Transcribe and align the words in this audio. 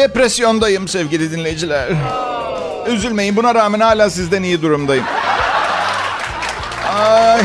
Depresyondayım 0.00 0.88
sevgili 0.88 1.32
dinleyiciler. 1.32 1.88
Üzülmeyin 2.86 3.36
buna 3.36 3.54
rağmen 3.54 3.80
hala 3.80 4.10
sizden 4.10 4.42
iyi 4.42 4.62
durumdayım. 4.62 5.04
Ay. 6.98 7.42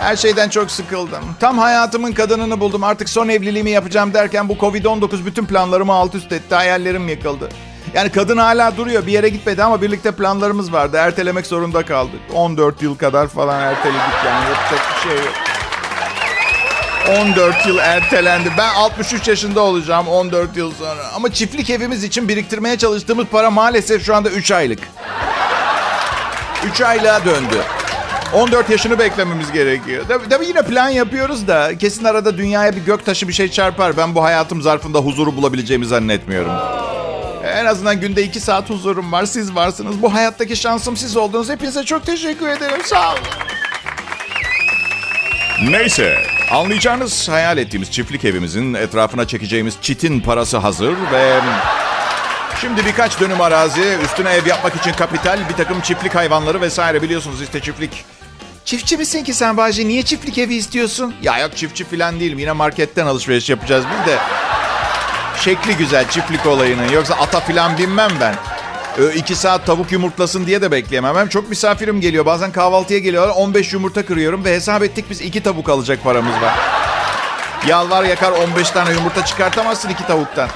Her 0.00 0.16
şeyden 0.16 0.48
çok 0.48 0.70
sıkıldım. 0.70 1.24
Tam 1.40 1.58
hayatımın 1.58 2.12
kadınını 2.12 2.60
buldum. 2.60 2.84
Artık 2.84 3.08
son 3.08 3.28
evliliğimi 3.28 3.70
yapacağım 3.70 4.14
derken 4.14 4.48
bu 4.48 4.52
Covid-19 4.52 5.26
bütün 5.26 5.46
planlarımı 5.46 5.92
alt 5.92 6.14
üst 6.14 6.32
etti. 6.32 6.54
Hayallerim 6.54 7.08
yıkıldı. 7.08 7.48
Yani 7.94 8.12
kadın 8.12 8.36
hala 8.36 8.76
duruyor. 8.76 9.06
Bir 9.06 9.12
yere 9.12 9.28
gitmedi 9.28 9.64
ama 9.64 9.82
birlikte 9.82 10.12
planlarımız 10.12 10.72
vardı. 10.72 10.96
Ertelemek 10.96 11.46
zorunda 11.46 11.84
kaldık. 11.84 12.20
14 12.34 12.82
yıl 12.82 12.96
kadar 12.96 13.28
falan 13.28 13.60
erteledik 13.60 14.24
yani. 14.26 14.44
Yapacak 14.50 14.80
bir 14.94 15.10
şey 15.10 15.18
yok. 15.18 15.51
14 17.08 17.66
yıl 17.66 17.78
ertelendi. 17.78 18.50
Ben 18.58 18.74
63 18.74 19.28
yaşında 19.28 19.60
olacağım 19.60 20.08
14 20.08 20.56
yıl 20.56 20.74
sonra. 20.74 21.08
Ama 21.14 21.32
çiftlik 21.32 21.70
evimiz 21.70 22.04
için 22.04 22.28
biriktirmeye 22.28 22.78
çalıştığımız 22.78 23.26
para 23.26 23.50
maalesef 23.50 24.06
şu 24.06 24.16
anda 24.16 24.30
3 24.30 24.50
aylık. 24.50 24.78
3 26.72 26.80
aylığa 26.80 27.24
döndü. 27.24 27.62
14 28.32 28.70
yaşını 28.70 28.98
beklememiz 28.98 29.52
gerekiyor. 29.52 30.04
Tabii, 30.08 30.28
tabii 30.28 30.46
yine 30.46 30.62
plan 30.62 30.88
yapıyoruz 30.88 31.48
da 31.48 31.78
kesin 31.78 32.04
arada 32.04 32.38
dünyaya 32.38 32.76
bir 32.76 32.80
gök 32.80 33.06
taşı 33.06 33.28
bir 33.28 33.32
şey 33.32 33.50
çarpar. 33.50 33.96
Ben 33.96 34.14
bu 34.14 34.24
hayatım 34.24 34.62
zarfında 34.62 34.98
huzuru 34.98 35.36
bulabileceğimi 35.36 35.86
zannetmiyorum. 35.86 36.52
En 37.44 37.66
azından 37.66 38.00
günde 38.00 38.22
2 38.22 38.40
saat 38.40 38.70
huzurum 38.70 39.12
var. 39.12 39.24
Siz 39.24 39.54
varsınız. 39.54 40.02
Bu 40.02 40.14
hayattaki 40.14 40.56
şansım 40.56 40.96
siz 40.96 41.16
oldunuz. 41.16 41.50
Hepinize 41.50 41.84
çok 41.84 42.06
teşekkür 42.06 42.48
ederim. 42.48 42.80
Sağ 42.84 43.12
olun. 43.12 43.20
Neyse, 45.70 46.16
anlayacağınız 46.52 47.28
hayal 47.28 47.58
ettiğimiz 47.58 47.90
çiftlik 47.90 48.24
evimizin 48.24 48.74
etrafına 48.74 49.26
çekeceğimiz 49.26 49.74
çitin 49.82 50.20
parası 50.20 50.58
hazır 50.58 50.92
ve... 51.12 51.40
Şimdi 52.60 52.86
birkaç 52.86 53.20
dönüm 53.20 53.40
arazi, 53.40 53.98
üstüne 54.04 54.30
ev 54.30 54.46
yapmak 54.46 54.76
için 54.76 54.92
kapital, 54.92 55.38
bir 55.48 55.54
takım 55.54 55.80
çiftlik 55.80 56.14
hayvanları 56.14 56.60
vesaire 56.60 57.02
biliyorsunuz 57.02 57.42
işte 57.42 57.60
çiftlik. 57.60 58.04
Çiftçi 58.64 58.96
misin 58.96 59.24
ki 59.24 59.34
sen 59.34 59.56
Bahçe? 59.56 59.88
Niye 59.88 60.02
çiftlik 60.02 60.38
evi 60.38 60.54
istiyorsun? 60.54 61.14
Ya 61.22 61.38
yok 61.38 61.56
çiftçi 61.56 61.84
falan 61.84 62.20
değilim. 62.20 62.38
Yine 62.38 62.52
marketten 62.52 63.06
alışveriş 63.06 63.50
yapacağız 63.50 63.84
biz 63.92 64.12
de. 64.12 64.18
Şekli 65.40 65.76
güzel 65.76 66.08
çiftlik 66.08 66.46
olayının. 66.46 66.88
Yoksa 66.88 67.14
ata 67.14 67.40
falan 67.40 67.78
binmem 67.78 68.10
ben. 68.20 68.34
Ö, 68.98 69.12
iki 69.12 69.34
saat 69.34 69.66
tavuk 69.66 69.92
yumurtlasın 69.92 70.46
diye 70.46 70.62
de 70.62 70.70
bekleyemem. 70.70 71.16
Hem 71.16 71.28
çok 71.28 71.48
misafirim 71.48 72.00
geliyor. 72.00 72.26
Bazen 72.26 72.52
kahvaltıya 72.52 72.98
geliyorlar. 72.98 73.34
15 73.36 73.72
yumurta 73.72 74.06
kırıyorum 74.06 74.44
ve 74.44 74.54
hesap 74.54 74.82
ettik 74.82 75.04
biz 75.10 75.20
iki 75.20 75.42
tavuk 75.42 75.68
alacak 75.68 76.04
paramız 76.04 76.34
var. 76.34 76.54
Yalvar 77.66 78.04
yakar 78.04 78.32
15 78.32 78.70
tane 78.70 78.92
yumurta 78.92 79.24
çıkartamazsın 79.24 79.88
iki 79.88 80.06
tavuktan. 80.06 80.48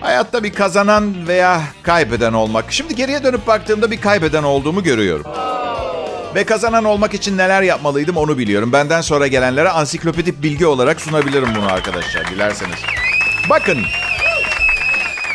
Hayatta 0.00 0.42
bir 0.44 0.54
kazanan 0.54 1.28
veya 1.28 1.62
kaybeden 1.82 2.32
olmak. 2.32 2.64
Şimdi 2.72 2.94
geriye 2.94 3.24
dönüp 3.24 3.46
baktığımda 3.46 3.90
bir 3.90 4.00
kaybeden 4.00 4.42
olduğumu 4.42 4.82
görüyorum. 4.82 5.26
Ve 6.34 6.44
kazanan 6.44 6.84
olmak 6.84 7.14
için 7.14 7.38
neler 7.38 7.62
yapmalıydım 7.62 8.16
onu 8.16 8.38
biliyorum. 8.38 8.72
Benden 8.72 9.00
sonra 9.00 9.26
gelenlere 9.26 9.68
ansiklopedik 9.68 10.42
bilgi 10.42 10.66
olarak 10.66 11.00
sunabilirim 11.00 11.48
bunu 11.56 11.72
arkadaşlar 11.72 12.30
dilerseniz. 12.30 12.78
Bakın. 13.50 13.78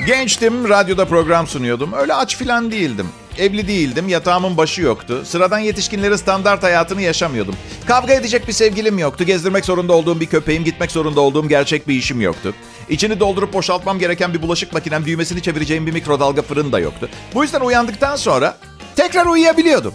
Gençtim, 0.05 0.69
radyoda 0.69 1.05
program 1.05 1.47
sunuyordum. 1.47 1.93
Öyle 1.93 2.13
aç 2.13 2.37
filan 2.37 2.71
değildim. 2.71 3.07
Evli 3.37 3.67
değildim, 3.67 4.09
yatağımın 4.09 4.57
başı 4.57 4.81
yoktu. 4.81 5.23
Sıradan 5.25 5.59
yetişkinlerin 5.59 6.15
standart 6.15 6.63
hayatını 6.63 7.01
yaşamıyordum. 7.01 7.55
Kavga 7.85 8.13
edecek 8.13 8.47
bir 8.47 8.53
sevgilim 8.53 8.99
yoktu. 8.99 9.23
Gezdirmek 9.23 9.65
zorunda 9.65 9.93
olduğum 9.93 10.19
bir 10.19 10.25
köpeğim, 10.25 10.63
gitmek 10.63 10.91
zorunda 10.91 11.21
olduğum 11.21 11.47
gerçek 11.47 11.87
bir 11.87 11.93
işim 11.93 12.21
yoktu. 12.21 12.53
İçini 12.89 13.19
doldurup 13.19 13.53
boşaltmam 13.53 13.99
gereken 13.99 14.33
bir 14.33 14.41
bulaşık 14.41 14.73
makinem, 14.73 15.05
düğmesini 15.05 15.41
çevireceğim 15.41 15.87
bir 15.87 15.91
mikrodalga 15.91 16.41
fırın 16.41 16.71
da 16.71 16.79
yoktu. 16.79 17.09
Bu 17.33 17.43
yüzden 17.43 17.61
uyandıktan 17.61 18.15
sonra 18.15 18.57
tekrar 18.95 19.25
uyuyabiliyordum. 19.25 19.93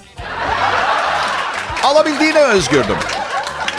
Alabildiğine 1.84 2.40
özgürdüm. 2.40 2.96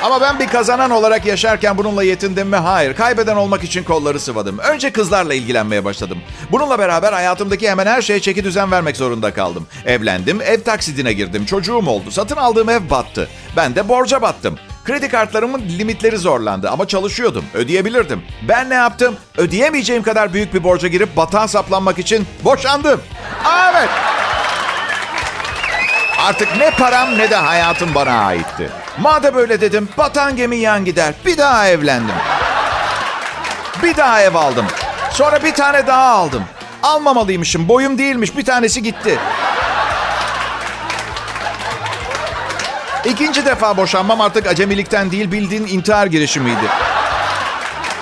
Ama 0.05 0.21
ben 0.21 0.39
bir 0.39 0.47
kazanan 0.47 0.91
olarak 0.91 1.25
yaşarken 1.25 1.77
bununla 1.77 2.03
yetindim 2.03 2.47
mi? 2.47 2.55
Hayır. 2.55 2.95
Kaybeden 2.95 3.35
olmak 3.35 3.63
için 3.63 3.83
kolları 3.83 4.19
sıvadım. 4.19 4.57
Önce 4.59 4.91
kızlarla 4.91 5.33
ilgilenmeye 5.33 5.85
başladım. 5.85 6.17
Bununla 6.51 6.79
beraber 6.79 7.13
hayatımdaki 7.13 7.69
hemen 7.69 7.85
her 7.85 8.01
şeye 8.01 8.19
çeki 8.19 8.43
düzen 8.43 8.71
vermek 8.71 8.97
zorunda 8.97 9.33
kaldım. 9.33 9.67
Evlendim, 9.85 10.41
ev 10.41 10.61
taksidine 10.61 11.13
girdim, 11.13 11.45
çocuğum 11.45 11.87
oldu. 11.87 12.11
Satın 12.11 12.35
aldığım 12.35 12.69
ev 12.69 12.89
battı. 12.89 13.29
Ben 13.57 13.75
de 13.75 13.89
borca 13.89 14.21
battım. 14.21 14.59
Kredi 14.83 15.09
kartlarımın 15.09 15.61
limitleri 15.79 16.17
zorlandı 16.17 16.69
ama 16.69 16.87
çalışıyordum. 16.87 17.45
Ödeyebilirdim. 17.53 18.21
Ben 18.47 18.69
ne 18.69 18.75
yaptım? 18.75 19.15
Ödeyemeyeceğim 19.37 20.03
kadar 20.03 20.33
büyük 20.33 20.53
bir 20.53 20.63
borca 20.63 20.87
girip 20.87 21.17
batağa 21.17 21.47
saplanmak 21.47 21.99
için 21.99 22.27
boşandım. 22.43 23.01
Evet. 23.71 23.89
Artık 26.25 26.57
ne 26.57 26.71
param 26.71 27.17
ne 27.17 27.29
de 27.29 27.35
hayatım 27.35 27.95
bana 27.95 28.25
aitti. 28.25 28.69
Madem 28.99 29.35
öyle 29.35 29.61
dedim, 29.61 29.89
batan 29.97 30.35
gemi 30.35 30.55
yan 30.55 30.85
gider. 30.85 31.13
Bir 31.25 31.37
daha 31.37 31.67
evlendim. 31.67 32.15
Bir 33.83 33.97
daha 33.97 34.21
ev 34.21 34.35
aldım. 34.35 34.65
Sonra 35.11 35.43
bir 35.43 35.53
tane 35.53 35.87
daha 35.87 36.05
aldım. 36.05 36.43
Almamalıymışım, 36.83 37.67
boyum 37.67 37.97
değilmiş. 37.97 38.37
Bir 38.37 38.45
tanesi 38.45 38.83
gitti. 38.83 39.19
İkinci 43.05 43.45
defa 43.45 43.77
boşanmam 43.77 44.21
artık 44.21 44.47
acemilikten 44.47 45.11
değil 45.11 45.31
bildiğin 45.31 45.67
intihar 45.67 46.07
girişimiydi. 46.07 46.65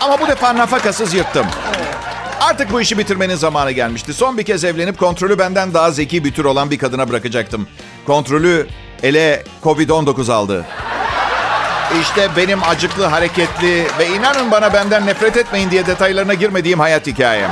Ama 0.01 0.19
bu 0.19 0.27
defa 0.27 0.57
nafakasız 0.57 1.13
yırttım. 1.13 1.45
Artık 2.41 2.71
bu 2.71 2.81
işi 2.81 2.97
bitirmenin 2.97 3.35
zamanı 3.35 3.71
gelmişti. 3.71 4.13
Son 4.13 4.37
bir 4.37 4.43
kez 4.43 4.63
evlenip 4.63 4.99
kontrolü 4.99 5.39
benden 5.39 5.73
daha 5.73 5.91
zeki 5.91 6.23
bir 6.25 6.33
tür 6.33 6.45
olan 6.45 6.71
bir 6.71 6.77
kadına 6.77 7.09
bırakacaktım. 7.09 7.67
Kontrolü 8.07 8.67
ele 9.03 9.43
Covid-19 9.63 10.33
aldı. 10.33 10.65
İşte 12.01 12.29
benim 12.37 12.63
acıklı, 12.63 13.05
hareketli 13.05 13.87
ve 13.99 14.07
inanın 14.07 14.51
bana 14.51 14.73
benden 14.73 15.05
nefret 15.05 15.37
etmeyin 15.37 15.71
diye 15.71 15.85
detaylarına 15.85 16.33
girmediğim 16.33 16.79
hayat 16.79 17.07
hikayem. 17.07 17.51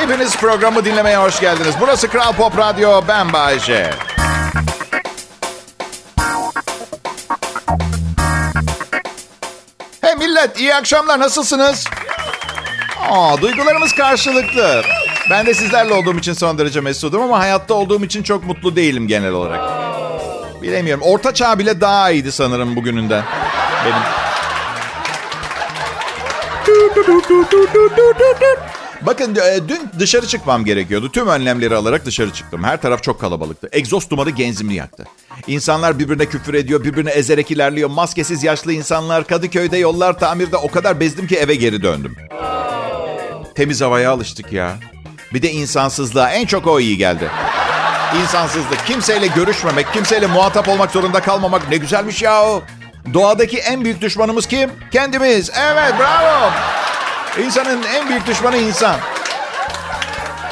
Hepiniz 0.00 0.36
programı 0.36 0.84
dinlemeye 0.84 1.16
hoş 1.16 1.40
geldiniz. 1.40 1.74
Burası 1.80 2.08
Kral 2.08 2.32
Pop 2.32 2.58
Radyo, 2.58 3.02
ben 3.08 3.32
Bayece. 3.32 3.90
Hey 10.00 10.14
millet, 10.14 10.60
iyi 10.60 10.74
akşamlar, 10.74 11.20
nasılsınız? 11.20 11.84
Aa, 13.10 13.40
duygularımız 13.40 13.92
karşılıklı. 13.92 14.82
Ben 15.30 15.46
de 15.46 15.54
sizlerle 15.54 15.94
olduğum 15.94 16.18
için 16.18 16.32
son 16.32 16.58
derece 16.58 16.80
mesudum 16.80 17.22
ama 17.22 17.38
hayatta 17.38 17.74
olduğum 17.74 18.04
için 18.04 18.22
çok 18.22 18.44
mutlu 18.46 18.76
değilim 18.76 19.08
genel 19.08 19.32
olarak. 19.32 19.60
Bilemiyorum. 20.62 21.02
Orta 21.04 21.34
çağ 21.34 21.58
bile 21.58 21.80
daha 21.80 22.10
iyiydi 22.10 22.32
sanırım 22.32 22.76
bugününden. 22.76 23.24
Benim. 23.84 24.02
Bakın 29.02 29.34
e, 29.36 29.68
dün 29.68 29.90
dışarı 29.98 30.26
çıkmam 30.26 30.64
gerekiyordu. 30.64 31.12
Tüm 31.12 31.28
önlemleri 31.28 31.74
alarak 31.74 32.06
dışarı 32.06 32.32
çıktım. 32.32 32.64
Her 32.64 32.82
taraf 32.82 33.02
çok 33.02 33.20
kalabalıktı. 33.20 33.68
Egzoz 33.72 34.10
dumanı 34.10 34.30
genzimini 34.30 34.74
yaktı. 34.74 35.04
İnsanlar 35.46 35.98
birbirine 35.98 36.26
küfür 36.26 36.54
ediyor, 36.54 36.84
birbirine 36.84 37.10
ezerek 37.10 37.50
ilerliyor. 37.50 37.90
Maskesiz 37.90 38.44
yaşlı 38.44 38.72
insanlar, 38.72 39.26
Kadıköy'de 39.26 39.78
yollar 39.78 40.18
tamirde 40.18 40.56
o 40.56 40.70
kadar 40.70 41.00
bezdim 41.00 41.26
ki 41.26 41.36
eve 41.36 41.54
geri 41.54 41.82
döndüm. 41.82 42.16
Temiz 43.54 43.80
havaya 43.80 44.10
alıştık 44.10 44.52
ya. 44.52 44.76
Bir 45.34 45.42
de 45.42 45.50
insansızlığa 45.50 46.30
en 46.30 46.46
çok 46.46 46.66
o 46.66 46.80
iyi 46.80 46.96
geldi. 46.96 47.30
İnsansızlık. 48.22 48.86
Kimseyle 48.86 49.26
görüşmemek, 49.26 49.92
kimseyle 49.92 50.26
muhatap 50.26 50.68
olmak 50.68 50.90
zorunda 50.90 51.20
kalmamak 51.20 51.68
ne 51.68 51.76
güzelmiş 51.76 52.22
ya 52.22 52.42
o. 52.44 52.62
Doğadaki 53.14 53.58
en 53.58 53.84
büyük 53.84 54.00
düşmanımız 54.00 54.46
kim? 54.46 54.70
Kendimiz. 54.92 55.50
Evet 55.60 55.94
bravo. 55.98 56.50
İnsanın 57.44 57.82
en 57.82 58.08
büyük 58.08 58.26
düşmanı 58.26 58.56
insan. 58.56 58.96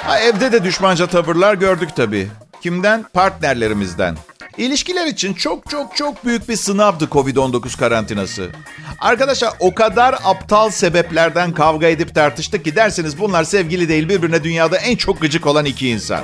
Ha, 0.07 0.19
evde 0.21 0.53
de 0.53 0.65
düşmanca 0.65 1.07
tavırlar 1.07 1.55
gördük 1.55 1.89
tabii. 1.97 2.29
Kimden? 2.63 3.03
Partnerlerimizden. 3.15 4.17
İlişkiler 4.59 5.07
için 5.07 5.35
çok 5.35 5.71
çok 5.71 5.97
çok 5.97 6.25
büyük 6.25 6.49
bir 6.49 6.57
sınavdı 6.57 7.05
Covid-19 7.05 7.79
karantinası. 7.79 8.51
Arkadaşlar 8.99 9.53
o 9.61 9.75
kadar 9.75 10.15
aptal 10.25 10.71
sebeplerden 10.71 11.53
kavga 11.53 11.87
edip 11.87 12.15
tartıştık 12.15 12.65
ki 12.65 12.77
derseniz 12.77 13.19
bunlar 13.19 13.45
sevgili 13.45 13.89
değil 13.89 14.09
birbirine 14.09 14.45
dünyada 14.45 14.77
en 14.77 14.97
çok 14.97 15.21
gıcık 15.21 15.47
olan 15.47 15.65
iki 15.65 15.89
insan. 15.89 16.21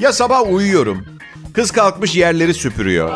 Ya 0.00 0.12
sabah 0.12 0.52
uyuyorum. 0.52 1.06
Kız 1.54 1.70
kalkmış 1.70 2.16
yerleri 2.16 2.54
süpürüyor. 2.54 3.10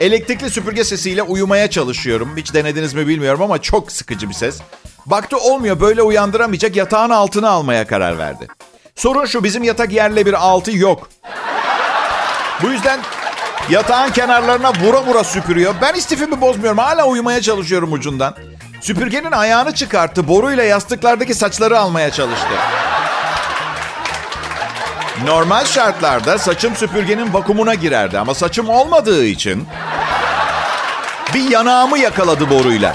Elektrikli 0.00 0.50
süpürge 0.50 0.84
sesiyle 0.84 1.22
uyumaya 1.22 1.70
çalışıyorum. 1.70 2.36
Hiç 2.36 2.54
denediniz 2.54 2.94
mi 2.94 3.06
bilmiyorum 3.06 3.42
ama 3.42 3.62
çok 3.62 3.92
sıkıcı 3.92 4.28
bir 4.28 4.34
ses. 4.34 4.58
Baktı 5.06 5.36
olmuyor 5.38 5.80
böyle 5.80 6.02
uyandıramayacak 6.02 6.76
yatağın 6.76 7.10
altına 7.10 7.48
almaya 7.50 7.86
karar 7.86 8.18
verdi. 8.18 8.46
Sorun 8.96 9.24
şu 9.24 9.44
bizim 9.44 9.62
yatak 9.62 9.92
yerle 9.92 10.26
bir 10.26 10.32
altı 10.32 10.76
yok. 10.76 11.08
Bu 12.62 12.70
yüzden 12.70 13.00
yatağın 13.70 14.10
kenarlarına 14.10 14.72
vura 14.82 15.02
vura 15.02 15.24
süpürüyor. 15.24 15.74
Ben 15.82 15.94
istifimi 15.94 16.40
bozmuyorum. 16.40 16.78
Hala 16.78 17.06
uyumaya 17.06 17.42
çalışıyorum 17.42 17.92
ucundan. 17.92 18.34
Süpürgenin 18.80 19.32
ayağını 19.32 19.74
çıkarttı. 19.74 20.28
Boruyla 20.28 20.64
yastıklardaki 20.64 21.34
saçları 21.34 21.78
almaya 21.78 22.10
çalıştı. 22.10 22.48
Normal 25.26 25.64
şartlarda 25.64 26.38
saçım 26.38 26.76
süpürgenin 26.76 27.34
vakumuna 27.34 27.74
girerdi 27.74 28.18
ama 28.18 28.34
saçım 28.34 28.68
olmadığı 28.68 29.24
için 29.24 29.66
bir 31.34 31.50
yanağımı 31.50 31.98
yakaladı 31.98 32.50
boruyla. 32.50 32.94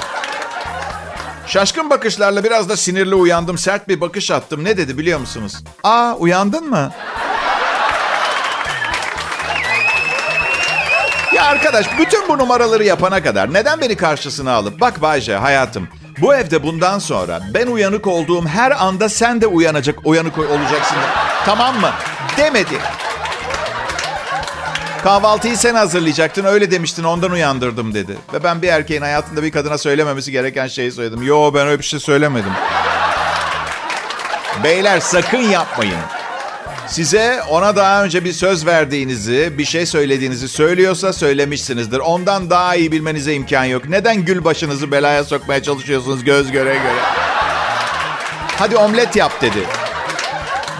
Şaşkın 1.47 1.89
bakışlarla 1.89 2.43
biraz 2.43 2.69
da 2.69 2.77
sinirli 2.77 3.15
uyandım. 3.15 3.57
Sert 3.57 3.87
bir 3.87 4.01
bakış 4.01 4.31
attım. 4.31 4.63
Ne 4.63 4.77
dedi 4.77 4.97
biliyor 4.97 5.19
musunuz? 5.19 5.63
Aa 5.83 6.13
uyandın 6.19 6.69
mı? 6.69 6.91
Arkadaş 11.45 11.85
bütün 11.99 12.27
bu 12.29 12.37
numaraları 12.37 12.83
yapana 12.83 13.23
kadar 13.23 13.53
neden 13.53 13.81
beni 13.81 13.95
karşısına 13.95 14.53
alıp 14.53 14.79
bak 14.79 15.01
Bayce 15.01 15.35
hayatım 15.35 15.87
bu 16.21 16.35
evde 16.35 16.63
bundan 16.63 16.99
sonra 16.99 17.41
ben 17.53 17.67
uyanık 17.67 18.07
olduğum 18.07 18.47
her 18.47 18.83
anda 18.83 19.09
sen 19.09 19.41
de 19.41 19.47
uyanacak 19.47 19.99
uyanık 20.03 20.37
olacaksın. 20.37 20.97
Tamam 21.45 21.79
mı? 21.79 21.91
Demedi. 22.37 22.79
Kahvaltıyı 25.03 25.57
sen 25.57 25.75
hazırlayacaktın 25.75 26.45
öyle 26.45 26.71
demiştin 26.71 27.03
ondan 27.03 27.31
uyandırdım 27.31 27.93
dedi. 27.93 28.17
Ve 28.33 28.43
ben 28.43 28.61
bir 28.61 28.67
erkeğin 28.67 29.01
hayatında 29.01 29.43
bir 29.43 29.51
kadına 29.51 29.77
söylememesi 29.77 30.31
gereken 30.31 30.67
şeyi 30.67 30.91
söyledim. 30.91 31.21
Yo 31.21 31.53
ben 31.53 31.67
öyle 31.67 31.79
bir 31.79 31.83
şey 31.83 31.99
söylemedim. 31.99 32.51
Beyler 34.63 34.99
sakın 34.99 35.37
yapmayın. 35.37 35.99
Size 36.87 37.41
ona 37.49 37.75
daha 37.75 38.03
önce 38.03 38.25
bir 38.25 38.33
söz 38.33 38.65
verdiğinizi, 38.65 39.53
bir 39.57 39.65
şey 39.65 39.85
söylediğinizi 39.85 40.47
söylüyorsa 40.47 41.13
söylemişsinizdir. 41.13 41.99
Ondan 41.99 42.49
daha 42.49 42.75
iyi 42.75 42.91
bilmenize 42.91 43.33
imkan 43.33 43.65
yok. 43.65 43.89
Neden 43.89 44.25
gül 44.25 44.43
başınızı 44.43 44.91
belaya 44.91 45.23
sokmaya 45.23 45.63
çalışıyorsunuz 45.63 46.23
göz 46.23 46.51
göre 46.51 46.73
göre? 46.73 47.01
Hadi 48.57 48.77
omlet 48.77 49.15
yap 49.15 49.41
dedi. 49.41 49.59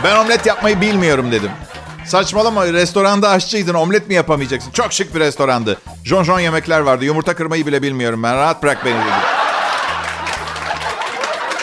Ben 0.04 0.16
omlet 0.16 0.46
yapmayı 0.46 0.82
bilmiyorum 0.82 1.32
dedim. 1.32 1.52
Saçmalama 2.06 2.66
restoranda 2.66 3.30
aşçıydın 3.30 3.74
omlet 3.74 4.08
mi 4.08 4.14
yapamayacaksın? 4.14 4.72
Çok 4.72 4.94
şık 4.94 5.16
bir 5.16 5.20
restorandı. 5.20 5.78
Jon 6.04 6.24
jon 6.24 6.40
yemekler 6.40 6.80
vardı. 6.80 7.06
Yumurta 7.06 7.36
kırmayı 7.36 7.66
bile 7.66 7.82
bilmiyorum 7.82 8.24
ben. 8.24 8.36
Rahat 8.36 8.64
bırak 8.64 8.86
beni 8.86 8.94
dedim. 8.94 9.14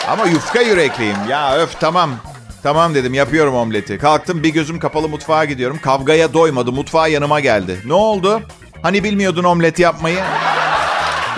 Ama 0.07 0.25
yufka 0.25 0.61
yürekliyim. 0.61 1.17
Ya 1.29 1.55
öf 1.57 1.79
tamam. 1.79 2.11
Tamam 2.63 2.95
dedim 2.95 3.13
yapıyorum 3.13 3.55
omleti. 3.55 3.97
Kalktım 3.97 4.43
bir 4.43 4.49
gözüm 4.49 4.79
kapalı 4.79 5.09
mutfağa 5.09 5.45
gidiyorum. 5.45 5.79
Kavgaya 5.81 6.33
doymadı. 6.33 6.71
Mutfağa 6.71 7.07
yanıma 7.07 7.39
geldi. 7.39 7.77
Ne 7.85 7.93
oldu? 7.93 8.41
Hani 8.81 9.03
bilmiyordun 9.03 9.43
omlet 9.43 9.79
yapmayı? 9.79 10.19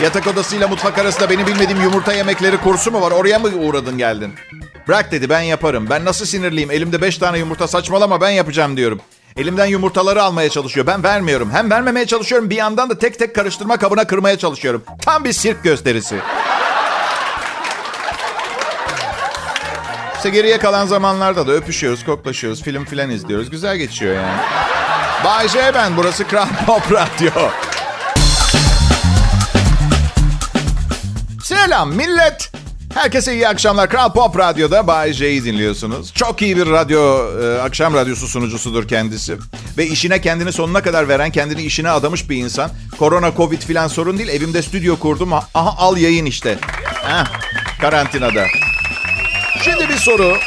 Yatak 0.04 0.28
odasıyla 0.28 0.68
mutfak 0.68 0.98
arasında 0.98 1.30
benim 1.30 1.48
bilmediğim 1.48 1.82
yumurta 1.82 2.14
yemekleri 2.14 2.58
kursu 2.58 2.92
mu 2.92 3.02
var? 3.02 3.12
Oraya 3.12 3.40
mı 3.40 3.48
uğradın 3.48 3.98
geldin? 3.98 4.34
Bırak 4.88 5.12
dedi 5.12 5.30
ben 5.30 5.42
yaparım. 5.42 5.88
Ben 5.90 6.06
nasıl 6.06 6.26
sinirliyim? 6.26 6.72
Elimde 6.72 7.02
beş 7.02 7.18
tane 7.18 7.38
yumurta 7.40 7.68
saçmalama 7.68 8.22
ben 8.22 8.30
yapacağım 8.30 8.78
diyorum. 8.78 9.02
Elimden 9.38 9.66
yumurtaları 9.66 10.24
almaya 10.24 10.50
çalışıyor. 10.50 10.88
Ben 10.88 11.04
vermiyorum. 11.04 11.52
Hem 11.52 11.72
vermemeye 11.72 12.06
çalışıyorum 12.06 12.50
bir 12.50 12.56
yandan 12.56 12.90
da 12.90 12.98
tek 12.98 13.20
tek 13.20 13.36
karıştırma 13.36 13.78
kabına 13.78 14.08
kırmaya 14.08 14.38
çalışıyorum. 14.38 14.84
Tam 15.02 15.24
bir 15.24 15.34
sirk 15.34 15.64
gösterisi. 15.64 16.16
İşte 20.26 20.38
geriye 20.38 20.58
kalan 20.58 20.86
zamanlarda 20.86 21.48
da 21.48 21.52
öpüşüyoruz, 21.52 22.06
koklaşıyoruz, 22.06 22.64
film 22.64 22.86
filan 22.86 23.10
izliyoruz. 23.10 23.50
Güzel 23.50 23.78
geçiyor 23.78 24.16
yani. 24.16 24.42
Bay 25.26 25.48
J 25.48 25.72
ben, 25.74 25.98
burası 25.98 26.28
Kral 26.28 26.48
Pop 26.66 26.92
Radyo. 26.92 27.32
Selam 31.44 31.94
millet. 31.94 32.52
Herkese 32.94 33.34
iyi 33.34 33.48
akşamlar. 33.48 33.90
Kral 33.90 34.14
Pop 34.14 34.40
Radyo'da 34.40 34.88
Bay 34.88 35.14
J'yi 35.14 35.46
dinliyorsunuz. 35.46 36.14
Çok 36.14 36.42
iyi 36.42 36.58
bir 36.58 36.70
radyo, 36.70 37.28
e, 37.44 37.62
akşam 37.62 37.94
radyosu 37.94 38.28
sunucusudur 38.28 38.88
kendisi. 38.88 39.38
Ve 39.78 39.88
işine 39.88 40.22
kendini 40.22 40.52
sonuna 40.52 40.82
kadar 40.82 41.08
veren, 41.08 41.32
kendini 41.32 41.62
işine 41.62 41.90
adamış 41.90 42.30
bir 42.30 42.38
insan. 42.38 42.72
Korona, 43.00 43.32
Covid 43.38 43.62
filan 43.62 43.88
sorun 43.88 44.18
değil. 44.18 44.30
Evimde 44.30 44.62
stüdyo 44.62 45.00
kurdum. 45.00 45.34
Aha 45.34 45.44
al 45.54 45.98
yayın 45.98 46.26
işte. 46.26 46.58
Heh, 47.04 47.26
karantinada. 47.82 48.46
Şimdi 49.64 49.90
bir 49.90 49.98
soru. 49.98 50.38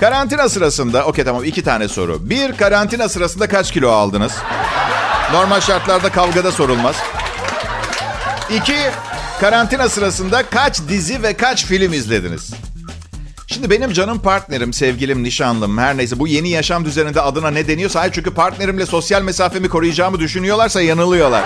Karantina 0.00 0.48
sırasında, 0.48 1.04
okey 1.04 1.24
tamam 1.24 1.44
iki 1.44 1.62
tane 1.62 1.88
soru. 1.88 2.30
Bir, 2.30 2.56
karantina 2.56 3.08
sırasında 3.08 3.48
kaç 3.48 3.72
kilo 3.72 3.90
aldınız? 3.90 4.32
Normal 5.32 5.60
şartlarda 5.60 6.08
kavgada 6.08 6.52
sorulmaz. 6.52 6.96
İki, 8.50 8.76
karantina 9.40 9.88
sırasında 9.88 10.42
kaç 10.42 10.80
dizi 10.88 11.22
ve 11.22 11.36
kaç 11.36 11.66
film 11.66 11.92
izlediniz? 11.92 12.50
Şimdi 13.46 13.70
benim 13.70 13.92
canım 13.92 14.18
partnerim, 14.18 14.72
sevgilim, 14.72 15.22
nişanlım 15.22 15.78
her 15.78 15.96
neyse 15.96 16.18
bu 16.18 16.28
yeni 16.28 16.48
yaşam 16.48 16.84
düzeninde 16.84 17.20
adına 17.20 17.50
ne 17.50 17.68
deniyorsa 17.68 18.00
hayır 18.00 18.12
çünkü 18.12 18.34
partnerimle 18.34 18.86
sosyal 18.86 19.22
mesafemi 19.22 19.68
koruyacağımı 19.68 20.18
düşünüyorlarsa 20.18 20.82
yanılıyorlar. 20.82 21.44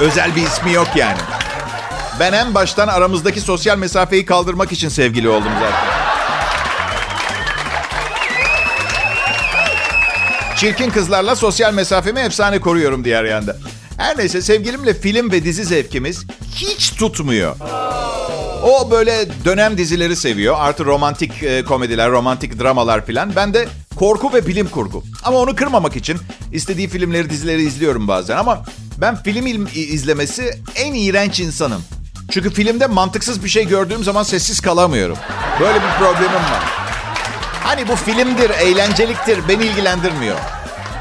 Özel 0.00 0.36
bir 0.36 0.42
ismi 0.42 0.72
yok 0.72 0.88
yani. 0.94 1.18
Ben 2.20 2.32
en 2.32 2.54
baştan 2.54 2.88
aramızdaki 2.88 3.40
sosyal 3.40 3.78
mesafeyi 3.78 4.26
kaldırmak 4.26 4.72
için 4.72 4.88
sevgili 4.88 5.28
oldum 5.28 5.52
zaten. 5.60 6.00
Çirkin 10.56 10.90
kızlarla 10.90 11.36
sosyal 11.36 11.74
mesafemi 11.74 12.20
efsane 12.20 12.60
koruyorum 12.60 13.04
diğer 13.04 13.24
yanda. 13.24 13.56
Her 13.96 14.18
neyse 14.18 14.42
sevgilimle 14.42 14.94
film 14.94 15.32
ve 15.32 15.44
dizi 15.44 15.64
zevkimiz 15.64 16.26
hiç 16.54 16.90
tutmuyor. 16.90 17.56
O 18.62 18.90
böyle 18.90 19.28
dönem 19.44 19.78
dizileri 19.78 20.16
seviyor. 20.16 20.56
Artı 20.58 20.84
romantik 20.84 21.42
e, 21.42 21.64
komediler, 21.64 22.10
romantik 22.10 22.60
dramalar 22.60 23.06
filan. 23.06 23.36
Ben 23.36 23.54
de 23.54 23.68
korku 23.96 24.32
ve 24.32 24.46
bilim 24.46 24.68
kurgu. 24.68 25.04
Ama 25.24 25.38
onu 25.38 25.56
kırmamak 25.56 25.96
için 25.96 26.18
istediği 26.52 26.88
filmleri, 26.88 27.30
dizileri 27.30 27.62
izliyorum 27.62 28.08
bazen. 28.08 28.36
Ama 28.36 28.64
ben 28.98 29.22
film 29.22 29.68
izlemesi 29.74 30.54
en 30.76 30.94
iğrenç 30.94 31.40
insanım. 31.40 31.82
Çünkü 32.30 32.50
filmde 32.50 32.86
mantıksız 32.86 33.44
bir 33.44 33.48
şey 33.48 33.66
gördüğüm 33.68 34.04
zaman 34.04 34.22
sessiz 34.22 34.60
kalamıyorum. 34.60 35.18
Böyle 35.60 35.74
bir 35.74 35.90
problemim 35.98 36.34
var. 36.34 36.64
Hani 37.64 37.88
bu 37.88 37.96
filmdir, 37.96 38.50
eğlenceliktir, 38.50 39.48
beni 39.48 39.64
ilgilendirmiyor. 39.64 40.36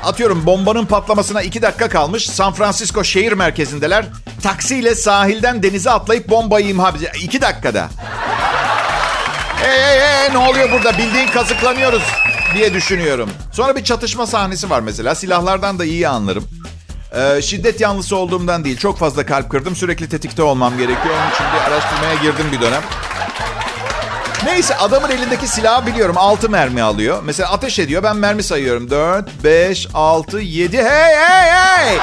Atıyorum 0.03 0.45
bombanın 0.45 0.85
patlamasına 0.85 1.41
iki 1.41 1.61
dakika 1.61 1.89
kalmış. 1.89 2.29
San 2.29 2.53
Francisco 2.53 3.03
şehir 3.03 3.31
merkezindeler. 3.31 4.05
Taksiyle 4.43 4.95
sahilden 4.95 5.63
denize 5.63 5.91
atlayıp 5.91 6.29
bombayı 6.29 6.67
imha 6.67 6.89
edecek. 6.89 7.23
İki 7.23 7.41
dakikada. 7.41 7.89
Hey 9.63 9.81
hey 9.83 9.99
hey 9.99 10.33
ne 10.33 10.37
oluyor 10.37 10.71
burada? 10.71 10.97
Bildiğin 10.97 11.27
kazıklanıyoruz 11.27 12.03
diye 12.55 12.73
düşünüyorum. 12.73 13.29
Sonra 13.53 13.75
bir 13.75 13.83
çatışma 13.83 14.27
sahnesi 14.27 14.69
var 14.69 14.79
mesela. 14.79 15.15
Silahlardan 15.15 15.79
da 15.79 15.85
iyi 15.85 16.07
anlarım. 16.07 16.47
Ee, 17.15 17.41
şiddet 17.41 17.81
yanlısı 17.81 18.15
olduğumdan 18.15 18.63
değil. 18.63 18.77
Çok 18.77 18.97
fazla 18.99 19.25
kalp 19.25 19.49
kırdım. 19.49 19.75
Sürekli 19.75 20.09
tetikte 20.09 20.43
olmam 20.43 20.77
gerekiyor. 20.77 21.15
Onun 21.23 21.31
için 21.33 21.45
bir 21.55 21.71
araştırmaya 21.71 22.13
girdim 22.13 22.45
bir 22.51 22.61
dönem. 22.61 22.81
Neyse 24.45 24.75
adamın 24.75 25.09
elindeki 25.11 25.47
silahı 25.47 25.87
biliyorum. 25.87 26.15
6 26.17 26.49
mermi 26.49 26.81
alıyor. 26.81 27.21
Mesela 27.25 27.51
ateş 27.51 27.79
ediyor. 27.79 28.03
Ben 28.03 28.15
mermi 28.17 28.43
sayıyorum. 28.43 28.89
4, 28.89 29.43
5, 29.43 29.87
6, 29.93 30.39
7. 30.39 30.77
Hey 30.77 31.15
hey 31.15 31.51
hey! 31.51 31.97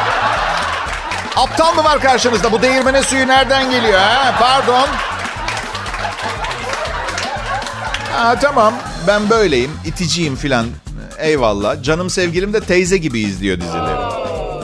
Aptal 1.36 1.74
mı 1.74 1.84
var 1.84 2.00
karşınızda? 2.00 2.52
Bu 2.52 2.62
değirmenin 2.62 3.02
suyu 3.02 3.26
nereden 3.28 3.70
geliyor 3.70 3.98
ha? 3.98 4.34
Pardon. 4.40 4.88
Ha, 8.12 8.38
tamam 8.40 8.74
ben 9.06 9.30
böyleyim. 9.30 9.70
iticiyim 9.84 10.36
filan. 10.36 10.66
Eyvallah. 11.18 11.82
Canım 11.82 12.10
sevgilim 12.10 12.52
de 12.52 12.60
teyze 12.60 12.96
gibi 12.96 13.20
izliyor 13.20 13.60
dizileri. 13.60 13.96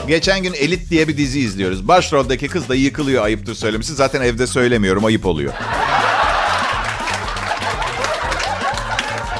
Geçen 0.07 0.43
gün 0.43 0.53
Elit 0.53 0.89
diye 0.89 1.07
bir 1.07 1.17
dizi 1.17 1.39
izliyoruz. 1.39 1.87
Başroldeki 1.87 2.47
kız 2.47 2.69
da 2.69 2.75
yıkılıyor 2.75 3.23
ayıptır 3.23 3.55
söylemesi. 3.55 3.93
Zaten 3.93 4.21
evde 4.21 4.47
söylemiyorum 4.47 5.05
ayıp 5.05 5.25
oluyor. 5.25 5.53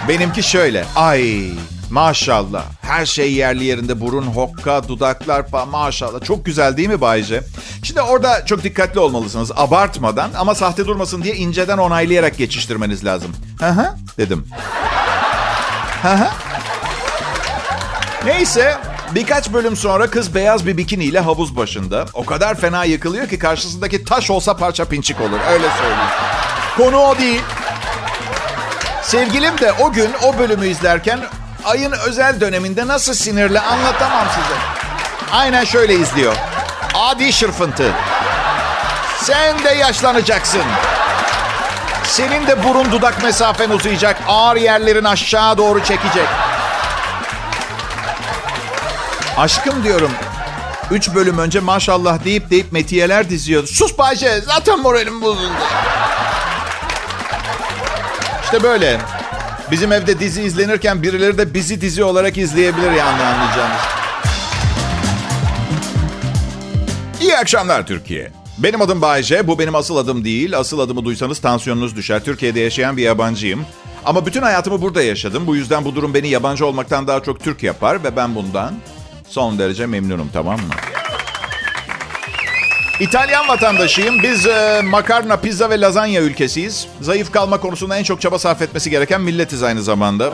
Benimki 0.08 0.44
şöyle. 0.44 0.86
Ay 0.96 1.50
maşallah. 1.90 2.64
Her 2.82 3.06
şey 3.06 3.34
yerli 3.34 3.64
yerinde. 3.64 4.02
Burun, 4.02 4.24
hokka, 4.24 4.88
dudaklar 4.88 5.48
falan 5.48 5.70
maşallah. 5.70 6.24
Çok 6.24 6.46
güzel 6.46 6.78
değil 6.78 6.90
mi 6.90 7.02
Bayce? 7.02 7.44
Şimdi 7.84 8.02
orada 8.02 8.46
çok 8.46 8.64
dikkatli 8.64 9.00
olmalısınız. 9.00 9.52
Abartmadan 9.56 10.32
ama 10.38 10.56
sahte 10.56 10.86
durmasın 10.86 11.24
diye 11.24 11.36
inceden 11.36 11.78
onaylayarak 11.78 12.38
geçiştirmeniz 12.38 13.06
lazım. 13.06 13.32
Hı 13.60 13.70
hı 13.70 13.96
dedim. 14.18 14.48
Hı 16.02 16.14
hı. 16.14 16.28
Neyse 18.26 18.78
birkaç 19.12 19.54
bölüm 19.54 19.76
sonra 19.78 20.10
kız 20.10 20.36
beyaz 20.36 20.66
bir 20.66 20.78
bikiniyle 20.78 21.20
havuz 21.20 21.56
başında. 21.56 22.06
O 22.14 22.26
kadar 22.26 22.56
fena 22.56 22.84
yıkılıyor 22.84 23.28
ki 23.28 23.40
karşısındaki 23.40 24.04
taş 24.04 24.30
olsa 24.30 24.58
parça 24.58 24.86
pinçik 24.86 25.22
olur. 25.22 25.40
Öyle 25.50 25.68
söyleyeyim. 25.70 26.10
Konu 26.78 26.98
o 26.98 27.18
değil. 27.18 27.42
Sevgilim 29.04 29.58
de 29.58 29.74
o 29.74 29.92
gün 29.92 30.10
o 30.24 30.40
bölümü 30.40 30.68
izlerken 30.68 31.20
ayın 31.66 31.92
özel 32.08 32.42
döneminde 32.42 32.88
nasıl 32.88 33.14
sinirli 33.14 33.60
anlatamam 33.60 34.26
size. 34.30 34.60
Aynen 35.32 35.64
şöyle 35.64 35.96
izliyor. 35.96 36.36
Adi 36.94 37.34
şırfıntı. 37.34 37.92
Sen 39.18 39.64
de 39.64 39.70
yaşlanacaksın. 39.70 40.62
Senin 42.04 42.48
de 42.48 42.64
burun 42.64 42.92
dudak 42.92 43.24
mesafen 43.24 43.70
uzayacak. 43.70 44.18
Ağır 44.28 44.56
yerlerin 44.56 45.04
aşağı 45.04 45.58
doğru 45.58 45.84
çekecek. 45.84 46.28
Aşkım 49.38 49.84
diyorum. 49.84 50.12
Üç 50.92 51.16
bölüm 51.16 51.38
önce 51.38 51.60
maşallah 51.60 52.26
deyip 52.26 52.50
deyip 52.50 52.72
metiyeler 52.72 53.30
diziyordu. 53.30 53.68
Sus 53.68 53.98
Bayce 53.98 54.42
zaten 54.42 54.80
moralim 54.80 55.22
bozuldu. 55.22 55.54
İşte 58.44 58.64
böyle. 58.64 59.00
Bizim 59.72 59.92
evde 59.92 60.20
dizi 60.20 60.42
izlenirken 60.42 61.04
birileri 61.04 61.38
de 61.38 61.54
bizi 61.54 61.82
dizi 61.82 62.04
olarak 62.04 62.38
izleyebilir 62.38 62.92
yani 62.92 63.24
anlayacağınız. 63.24 63.82
İyi 67.22 67.38
akşamlar 67.38 67.88
Türkiye. 67.88 68.32
Benim 68.58 68.82
adım 68.82 69.02
Bayce. 69.02 69.48
Bu 69.48 69.60
benim 69.60 69.76
asıl 69.76 69.98
adım 69.98 70.26
değil. 70.26 70.58
Asıl 70.58 70.80
adımı 70.80 71.06
duysanız 71.06 71.40
tansiyonunuz 71.40 71.96
düşer. 71.96 72.24
Türkiye'de 72.24 72.60
yaşayan 72.60 72.98
bir 72.98 73.04
yabancıyım. 73.04 73.66
Ama 74.06 74.26
bütün 74.26 74.42
hayatımı 74.42 74.82
burada 74.82 75.02
yaşadım. 75.02 75.48
Bu 75.48 75.56
yüzden 75.56 75.86
bu 75.86 75.96
durum 75.96 76.14
beni 76.14 76.28
yabancı 76.28 76.66
olmaktan 76.66 77.08
daha 77.08 77.24
çok 77.24 77.40
Türk 77.44 77.64
yapar 77.64 78.04
ve 78.04 78.16
ben 78.16 78.36
bundan 78.36 78.74
son 79.34 79.60
derece 79.60 79.86
memnunum 79.86 80.30
tamam 80.34 80.56
mı? 80.56 80.74
İtalyan 83.00 83.48
vatandaşıyım. 83.48 84.24
Biz 84.24 84.46
e, 84.46 84.82
makarna, 84.84 85.38
pizza 85.38 85.70
ve 85.70 85.82
lazanya 85.82 86.22
ülkesiyiz. 86.22 86.88
Zayıf 87.02 87.32
kalma 87.32 87.60
konusunda 87.60 87.98
en 87.98 88.04
çok 88.04 88.22
çaba 88.22 88.40
sarf 88.40 88.62
etmesi 88.62 88.90
gereken 88.90 89.22
milletiz 89.22 89.64
aynı 89.64 89.84
zamanda. 89.84 90.34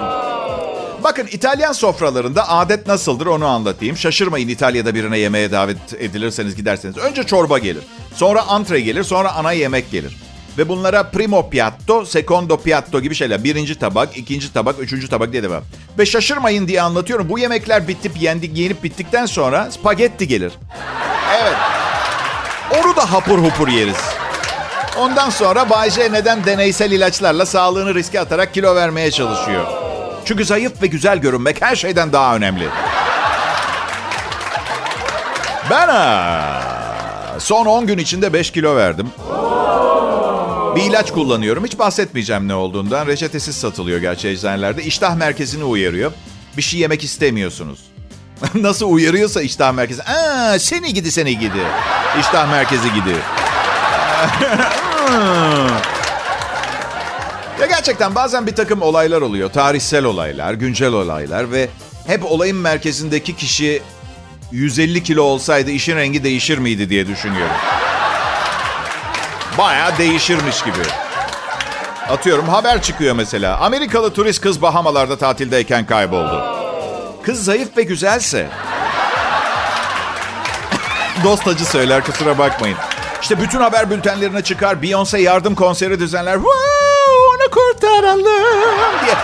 Bakın 1.03 1.27
İtalyan 1.31 1.71
sofralarında 1.71 2.49
adet 2.49 2.87
nasıldır 2.87 3.25
onu 3.25 3.45
anlatayım. 3.45 3.97
Şaşırmayın 3.97 4.47
İtalya'da 4.47 4.95
birine 4.95 5.19
yemeğe 5.19 5.51
davet 5.51 5.77
edilirseniz 5.99 6.55
giderseniz. 6.55 6.97
Önce 6.97 7.23
çorba 7.23 7.57
gelir. 7.57 7.83
Sonra 8.15 8.41
antre 8.47 8.79
gelir. 8.79 9.03
Sonra 9.03 9.31
ana 9.31 9.51
yemek 9.51 9.91
gelir. 9.91 10.17
Ve 10.57 10.69
bunlara 10.69 11.03
primo 11.03 11.49
piatto, 11.49 12.05
secondo 12.05 12.57
piatto 12.57 13.01
gibi 13.01 13.15
şeyler. 13.15 13.43
Birinci 13.43 13.79
tabak, 13.79 14.17
ikinci 14.17 14.53
tabak, 14.53 14.79
üçüncü 14.79 15.09
tabak 15.09 15.31
diye 15.31 15.43
devam. 15.43 15.63
Ve 15.97 16.05
şaşırmayın 16.05 16.67
diye 16.67 16.81
anlatıyorum. 16.81 17.29
Bu 17.29 17.39
yemekler 17.39 17.87
bitip 17.87 18.21
yendik, 18.21 18.57
yenip 18.57 18.83
bittikten 18.83 19.25
sonra 19.25 19.71
spagetti 19.71 20.27
gelir. 20.27 20.53
Evet. 21.41 21.55
Onu 22.79 22.95
da 22.95 23.11
hapur 23.11 23.39
hupur 23.39 23.67
yeriz. 23.67 23.97
Ondan 24.97 25.29
sonra 25.29 25.69
Bayce 25.69 26.11
neden 26.11 26.45
deneysel 26.45 26.91
ilaçlarla 26.91 27.45
sağlığını 27.45 27.95
riske 27.95 28.19
atarak 28.19 28.53
kilo 28.53 28.75
vermeye 28.75 29.11
çalışıyor. 29.11 29.65
Çünkü 30.25 30.45
zayıf 30.45 30.81
ve 30.81 30.87
güzel 30.87 31.17
görünmek 31.17 31.61
her 31.61 31.75
şeyden 31.75 32.13
daha 32.13 32.35
önemli. 32.35 32.67
Ben 35.69 35.87
ha, 35.87 36.61
son 37.39 37.65
10 37.65 37.87
gün 37.87 37.97
içinde 37.97 38.33
5 38.33 38.51
kilo 38.51 38.75
verdim. 38.75 39.09
Bir 40.75 40.81
ilaç 40.81 41.11
kullanıyorum. 41.11 41.65
Hiç 41.65 41.79
bahsetmeyeceğim 41.79 42.47
ne 42.47 42.55
olduğundan. 42.55 43.07
Reçetesiz 43.07 43.55
satılıyor 43.55 44.01
gerçi 44.01 44.27
eczanelerde. 44.27 44.83
İştah 44.83 45.15
merkezini 45.15 45.63
uyarıyor. 45.63 46.11
Bir 46.57 46.61
şey 46.61 46.79
yemek 46.79 47.03
istemiyorsunuz. 47.03 47.79
Nasıl 48.53 48.91
uyarıyorsa 48.91 49.41
iştah 49.41 49.71
merkezi. 49.73 50.03
Aa, 50.03 50.59
seni 50.59 50.93
gidi 50.93 51.11
seni 51.11 51.39
gidi. 51.39 51.61
İştah 52.19 52.51
merkezi 52.51 52.93
gidi. 52.93 53.09
ya 57.59 57.65
gerçekten 57.69 58.15
bazen 58.15 58.47
bir 58.47 58.55
takım 58.55 58.81
olaylar 58.81 59.21
oluyor. 59.21 59.49
Tarihsel 59.49 60.03
olaylar, 60.03 60.53
güncel 60.53 60.93
olaylar 60.93 61.51
ve 61.51 61.69
hep 62.07 62.25
olayın 62.25 62.57
merkezindeki 62.57 63.35
kişi 63.35 63.81
150 64.51 65.03
kilo 65.03 65.21
olsaydı 65.23 65.71
işin 65.71 65.95
rengi 65.95 66.23
değişir 66.23 66.57
miydi 66.57 66.89
diye 66.89 67.07
düşünüyorum. 67.07 67.55
Baya 69.59 69.97
değişirmiş 69.97 70.63
gibi. 70.63 70.81
Atıyorum 72.09 72.49
haber 72.49 72.81
çıkıyor 72.81 73.15
mesela. 73.15 73.57
Amerikalı 73.57 74.13
turist 74.13 74.41
kız 74.41 74.61
Bahamalarda 74.61 75.17
tatildeyken 75.17 75.85
kayboldu. 75.85 76.43
Kız 77.23 77.43
zayıf 77.43 77.77
ve 77.77 77.83
güzelse. 77.83 78.49
Dost 81.23 81.47
acı 81.47 81.65
söyler 81.65 82.03
kusura 82.03 82.37
bakmayın. 82.37 82.77
İşte 83.21 83.41
bütün 83.41 83.59
haber 83.59 83.89
bültenlerine 83.89 84.43
çıkar. 84.43 84.75
Beyoncé 84.75 85.19
yardım 85.19 85.55
konseri 85.55 85.99
düzenler. 85.99 86.35
Wow, 86.35 86.59
onu 87.29 87.51
kurtaralım 87.51 88.25
diye. 89.05 89.15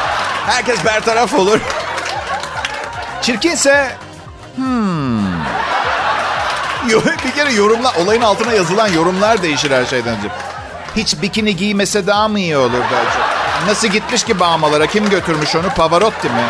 Herkes 0.46 0.86
bertaraf 0.86 1.34
olur. 1.34 1.60
Çirkinse... 3.22 3.92
Hmm. 4.56 5.25
Bir 7.26 7.32
kere 7.32 7.54
yorumlar, 7.54 7.96
olayın 7.96 8.22
altına 8.22 8.54
yazılan 8.54 8.88
yorumlar 8.88 9.42
değişir 9.44 9.72
her 9.72 9.86
şeyden 9.86 10.18
önce. 10.18 10.28
Hiç 10.96 11.22
bikini 11.22 11.56
giymese 11.56 12.08
daha 12.08 12.28
mı 12.28 12.40
iyi 12.40 12.58
olur 12.58 12.72
bence? 12.92 13.20
Nasıl 13.68 13.88
gitmiş 13.88 14.24
ki 14.24 14.40
bağmalara? 14.40 14.88
Kim 14.88 15.10
götürmüş 15.10 15.56
onu? 15.56 15.70
Pavarotti 15.76 16.30
mi? 16.30 16.44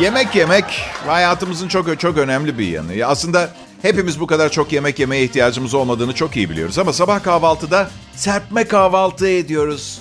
Yemek 0.00 0.34
yemek 0.34 0.64
hayatımızın 1.06 1.68
çok 1.68 2.00
çok 2.00 2.18
önemli 2.18 2.58
bir 2.58 2.66
yanı. 2.68 3.06
Aslında 3.06 3.50
hepimiz 3.82 4.20
bu 4.20 4.26
kadar 4.26 4.48
çok 4.48 4.72
yemek 4.72 4.98
yemeye 4.98 5.24
ihtiyacımız 5.24 5.74
olmadığını 5.74 6.14
çok 6.14 6.36
iyi 6.36 6.50
biliyoruz. 6.50 6.78
Ama 6.78 6.92
sabah 6.92 7.22
kahvaltıda 7.22 7.90
serpme 8.14 8.64
kahvaltı 8.64 9.28
ediyoruz. 9.28 9.98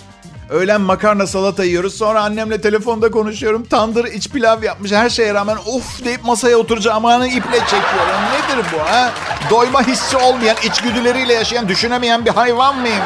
Öğlen 0.51 0.81
makarna 0.81 1.27
salata 1.27 1.63
yiyoruz. 1.63 1.97
Sonra 1.97 2.21
annemle 2.21 2.61
telefonda 2.61 3.11
konuşuyorum. 3.11 3.65
Tandır 3.65 4.05
iç 4.05 4.29
pilav 4.29 4.63
yapmış. 4.63 4.91
Her 4.91 5.09
şeye 5.09 5.33
rağmen 5.33 5.57
of 5.65 6.05
deyip 6.05 6.23
masaya 6.23 6.57
oturacağımı 6.57 7.27
iple 7.27 7.59
çekiyorum. 7.59 8.21
Nedir 8.33 8.65
bu 8.73 8.79
ha? 8.79 9.11
Doyma 9.49 9.87
hissi 9.87 10.17
olmayan, 10.17 10.55
içgüdüleriyle 10.63 11.33
yaşayan, 11.33 11.67
düşünemeyen 11.67 12.25
bir 12.25 12.31
hayvan 12.31 12.77
mıyım? 12.77 13.03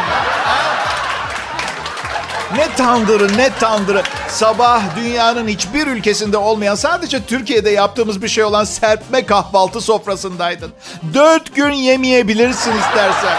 Ne 2.56 2.68
tandırı 2.78 3.38
ne 3.38 3.50
tandırı. 3.60 4.04
Sabah 4.28 4.82
dünyanın 4.96 5.48
hiçbir 5.48 5.88
ülkesinde 5.88 6.38
olmayan 6.38 6.76
sadece 6.76 7.26
Türkiye'de 7.26 7.70
yaptığımız 7.70 8.22
bir 8.22 8.28
şey 8.28 8.44
olan 8.44 8.64
serpme 8.64 9.26
kahvaltı 9.26 9.82
sofrasındaydın. 9.82 10.72
Dört 11.14 11.56
gün 11.56 11.72
yemeyebilirsin 11.72 12.72
istersen. 12.72 13.38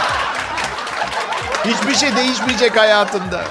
Hiçbir 1.64 1.94
şey 1.94 2.16
değişmeyecek 2.16 2.76
hayatında. 2.76 3.44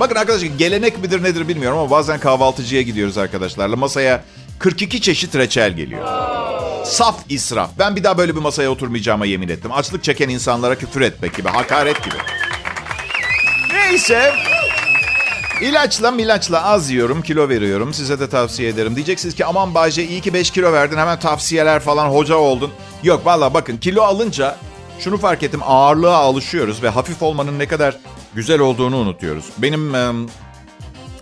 Bakın 0.00 0.14
arkadaşlar 0.14 0.48
gelenek 0.48 1.02
midir 1.02 1.22
nedir 1.22 1.48
bilmiyorum 1.48 1.78
ama 1.78 1.90
bazen 1.90 2.20
kahvaltıcıya 2.20 2.82
gidiyoruz 2.82 3.18
arkadaşlarla. 3.18 3.76
Masaya 3.76 4.24
42 4.58 5.00
çeşit 5.00 5.34
reçel 5.36 5.72
geliyor. 5.72 6.08
Saf 6.84 7.16
israf. 7.28 7.70
Ben 7.78 7.96
bir 7.96 8.04
daha 8.04 8.18
böyle 8.18 8.36
bir 8.36 8.40
masaya 8.40 8.68
oturmayacağıma 8.70 9.26
yemin 9.26 9.48
ettim. 9.48 9.72
Açlık 9.72 10.04
çeken 10.04 10.28
insanlara 10.28 10.74
küfür 10.74 11.00
etmek 11.00 11.34
gibi, 11.36 11.48
hakaret 11.48 12.04
gibi. 12.04 12.14
Neyse. 13.72 14.32
İlaçla 15.60 16.10
milaçla 16.10 16.64
az 16.64 16.90
yiyorum, 16.90 17.22
kilo 17.22 17.48
veriyorum. 17.48 17.94
Size 17.94 18.20
de 18.20 18.28
tavsiye 18.28 18.68
ederim. 18.68 18.96
Diyeceksiniz 18.96 19.34
ki 19.34 19.44
aman 19.44 19.74
Bayce 19.74 20.04
iyi 20.04 20.20
ki 20.20 20.34
5 20.34 20.50
kilo 20.50 20.72
verdin. 20.72 20.96
Hemen 20.96 21.18
tavsiyeler 21.18 21.80
falan 21.80 22.08
hoca 22.08 22.34
oldun. 22.34 22.70
Yok 23.02 23.26
valla 23.26 23.54
bakın 23.54 23.76
kilo 23.76 24.02
alınca 24.02 24.56
şunu 25.00 25.18
fark 25.18 25.42
ettim. 25.42 25.60
Ağırlığa 25.64 26.16
alışıyoruz 26.16 26.82
ve 26.82 26.88
hafif 26.88 27.22
olmanın 27.22 27.58
ne 27.58 27.66
kadar 27.66 27.96
güzel 28.36 28.60
olduğunu 28.60 28.96
unutuyoruz. 28.96 29.44
Benim 29.58 29.94
e, 29.94 30.12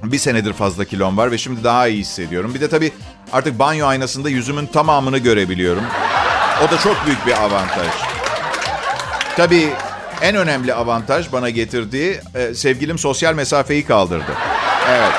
bir 0.02 0.18
senedir 0.18 0.52
fazla 0.52 0.84
kilom 0.84 1.16
var 1.16 1.30
ve 1.30 1.38
şimdi 1.38 1.64
daha 1.64 1.88
iyi 1.88 1.98
hissediyorum. 1.98 2.54
Bir 2.54 2.60
de 2.60 2.68
tabii 2.68 2.92
artık 3.32 3.58
banyo 3.58 3.86
aynasında 3.86 4.28
yüzümün 4.28 4.66
tamamını 4.66 5.18
görebiliyorum. 5.18 5.84
O 6.68 6.70
da 6.70 6.78
çok 6.78 7.06
büyük 7.06 7.26
bir 7.26 7.42
avantaj. 7.42 7.86
Tabii 9.36 9.68
en 10.22 10.36
önemli 10.36 10.74
avantaj 10.74 11.32
bana 11.32 11.50
getirdiği 11.50 12.20
e, 12.34 12.54
sevgilim 12.54 12.98
sosyal 12.98 13.34
mesafeyi 13.34 13.84
kaldırdı. 13.84 14.32
Evet. 14.90 15.12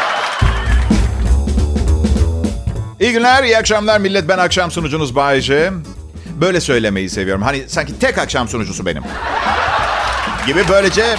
İyi 3.00 3.12
günler, 3.12 3.44
iyi 3.44 3.58
akşamlar 3.58 4.00
millet. 4.00 4.30
Ben 4.30 4.38
akşam 4.38 4.72
sunucunuz 4.72 5.16
Bayece. 5.16 5.72
Böyle 6.42 6.62
söylemeyi 6.62 7.10
seviyorum. 7.10 7.44
Hani 7.44 7.64
sanki 7.68 8.00
tek 8.00 8.18
akşam 8.18 8.48
sunucusu 8.48 8.86
benim. 8.86 9.04
Gibi 10.48 10.64
böylece 10.70 11.16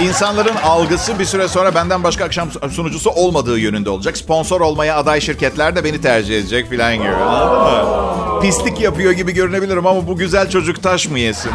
insanların 0.00 0.56
algısı 0.56 1.18
bir 1.18 1.24
süre 1.24 1.48
sonra 1.48 1.74
benden 1.74 2.04
başka 2.04 2.24
akşam 2.24 2.48
sunucusu 2.70 3.10
olmadığı 3.10 3.58
yönünde 3.58 3.90
olacak. 3.90 4.16
Sponsor 4.16 4.60
olmaya 4.60 4.96
aday 4.96 5.20
şirketler 5.20 5.76
de 5.76 5.84
beni 5.84 6.00
tercih 6.00 6.38
edecek 6.38 6.68
filan 6.70 6.94
gibi. 6.94 7.08
Anladın 7.08 7.88
mı? 7.88 8.40
Pislik 8.40 8.80
yapıyor 8.80 9.12
gibi 9.12 9.32
görünebilirim 9.32 9.86
ama 9.86 10.06
bu 10.06 10.16
güzel 10.16 10.50
çocuk 10.50 10.82
taş 10.82 11.08
mı 11.08 11.18
yesin? 11.18 11.52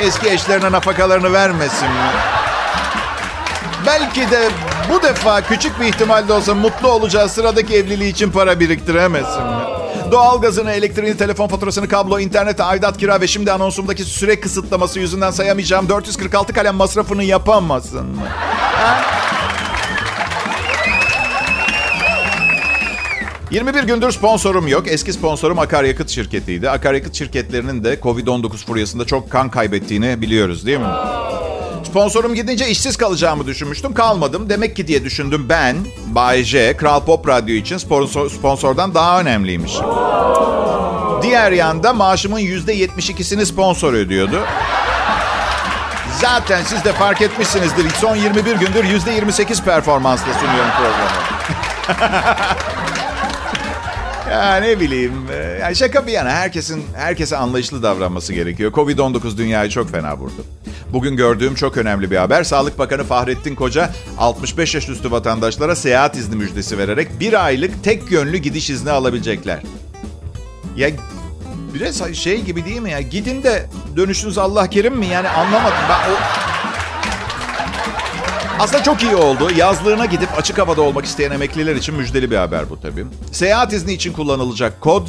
Eski 0.00 0.28
eşlerine 0.28 0.72
nafakalarını 0.72 1.32
vermesin 1.32 1.88
mi? 1.88 2.10
Belki 3.86 4.30
de 4.30 4.48
bu 4.92 5.02
defa 5.02 5.40
küçük 5.40 5.80
bir 5.80 5.86
ihtimalde 5.86 6.32
olsa 6.32 6.54
mutlu 6.54 6.88
olacağı 6.88 7.28
sıradaki 7.28 7.74
evliliği 7.74 8.12
için 8.12 8.30
para 8.30 8.60
biriktiremesin 8.60 9.42
mi? 9.42 9.79
Doğalgazını, 10.12 10.72
elektriğini, 10.72 11.16
telefon 11.16 11.48
faturasını, 11.48 11.88
kablo, 11.88 12.18
internet, 12.20 12.60
aidat, 12.60 12.98
kira 12.98 13.20
ve 13.20 13.26
şimdi 13.26 13.52
anonsumdaki 13.52 14.04
süre 14.04 14.40
kısıtlaması 14.40 15.00
yüzünden 15.00 15.30
sayamayacağım 15.30 15.88
446 15.88 16.52
kalem 16.52 16.74
masrafını 16.74 17.24
yapamasın 17.24 18.06
mı? 18.06 18.26
Ha? 18.28 19.00
21 23.50 23.82
gündür 23.82 24.10
sponsorum 24.10 24.68
yok. 24.68 24.84
Eski 24.88 25.12
sponsorum 25.12 25.58
akaryakıt 25.58 26.10
şirketiydi. 26.10 26.70
Akaryakıt 26.70 27.14
şirketlerinin 27.14 27.84
de 27.84 27.94
Covid-19 27.94 28.66
furyasında 28.66 29.04
çok 29.04 29.30
kan 29.30 29.50
kaybettiğini 29.50 30.20
biliyoruz 30.20 30.66
değil 30.66 30.78
mi? 30.78 30.86
Sponsorum 31.90 32.34
gidince 32.34 32.68
işsiz 32.68 32.96
kalacağımı 32.96 33.46
düşünmüştüm. 33.46 33.94
Kalmadım. 33.94 34.48
Demek 34.50 34.76
ki 34.76 34.86
diye 34.86 35.04
düşündüm 35.04 35.46
ben, 35.48 35.76
Bay 36.06 36.42
J, 36.42 36.76
Kral 36.76 37.00
Pop 37.00 37.28
Radyo 37.28 37.54
için 37.54 37.78
sponsor, 37.78 38.30
sponsordan 38.30 38.94
daha 38.94 39.20
önemliymiş. 39.20 39.72
Diğer 41.22 41.52
yanda 41.52 41.92
maaşımın 41.92 42.40
%72'sini 42.40 43.44
sponsor 43.44 43.92
ödüyordu. 43.92 44.40
Zaten 46.20 46.62
siz 46.62 46.84
de 46.84 46.92
fark 46.92 47.22
etmişsinizdir. 47.22 47.90
Son 47.90 48.16
21 48.16 48.56
gündür 48.56 48.84
%28 48.84 49.64
performansla 49.64 50.32
sunuyorum 50.34 50.70
programı. 50.76 52.20
ya 54.30 54.56
ne 54.56 54.80
bileyim. 54.80 55.12
Yani 55.60 55.76
şaka 55.76 56.06
bir 56.06 56.12
yana 56.12 56.30
herkesin 56.30 56.84
herkese 56.96 57.36
anlayışlı 57.36 57.82
davranması 57.82 58.32
gerekiyor. 58.32 58.72
Covid-19 58.72 59.36
dünyayı 59.36 59.70
çok 59.70 59.90
fena 59.90 60.16
vurdu. 60.16 60.44
Bugün 60.92 61.16
gördüğüm 61.16 61.54
çok 61.54 61.76
önemli 61.76 62.10
bir 62.10 62.16
haber. 62.16 62.44
Sağlık 62.44 62.78
Bakanı 62.78 63.04
Fahrettin 63.04 63.54
Koca 63.54 63.90
65 64.18 64.74
yaş 64.74 64.88
üstü 64.88 65.10
vatandaşlara 65.10 65.76
seyahat 65.76 66.16
izni 66.16 66.36
müjdesi 66.36 66.78
vererek 66.78 67.20
bir 67.20 67.44
aylık 67.44 67.84
tek 67.84 68.10
yönlü 68.10 68.36
gidiş 68.36 68.70
izni 68.70 68.90
alabilecekler. 68.90 69.62
Ya 70.76 70.90
biraz 71.74 72.14
şey 72.14 72.42
gibi 72.42 72.64
değil 72.64 72.80
mi 72.80 72.90
ya? 72.90 73.00
Gidin 73.00 73.42
de 73.42 73.66
dönüşünüz 73.96 74.38
Allah 74.38 74.70
kerim 74.70 74.96
mi? 74.96 75.06
Yani 75.06 75.28
anlamadım 75.28 75.78
ben 75.88 76.10
o... 76.10 76.14
Aslında 78.60 78.82
çok 78.82 79.02
iyi 79.02 79.16
oldu. 79.16 79.50
Yazlığına 79.56 80.06
gidip 80.06 80.28
açık 80.38 80.58
havada 80.58 80.82
olmak 80.82 81.04
isteyen 81.04 81.30
emekliler 81.30 81.76
için 81.76 81.94
müjdeli 81.94 82.30
bir 82.30 82.36
haber 82.36 82.70
bu 82.70 82.80
tabii. 82.80 83.06
Seyahat 83.32 83.72
izni 83.72 83.92
için 83.92 84.12
kullanılacak 84.12 84.80
kod 84.80 85.08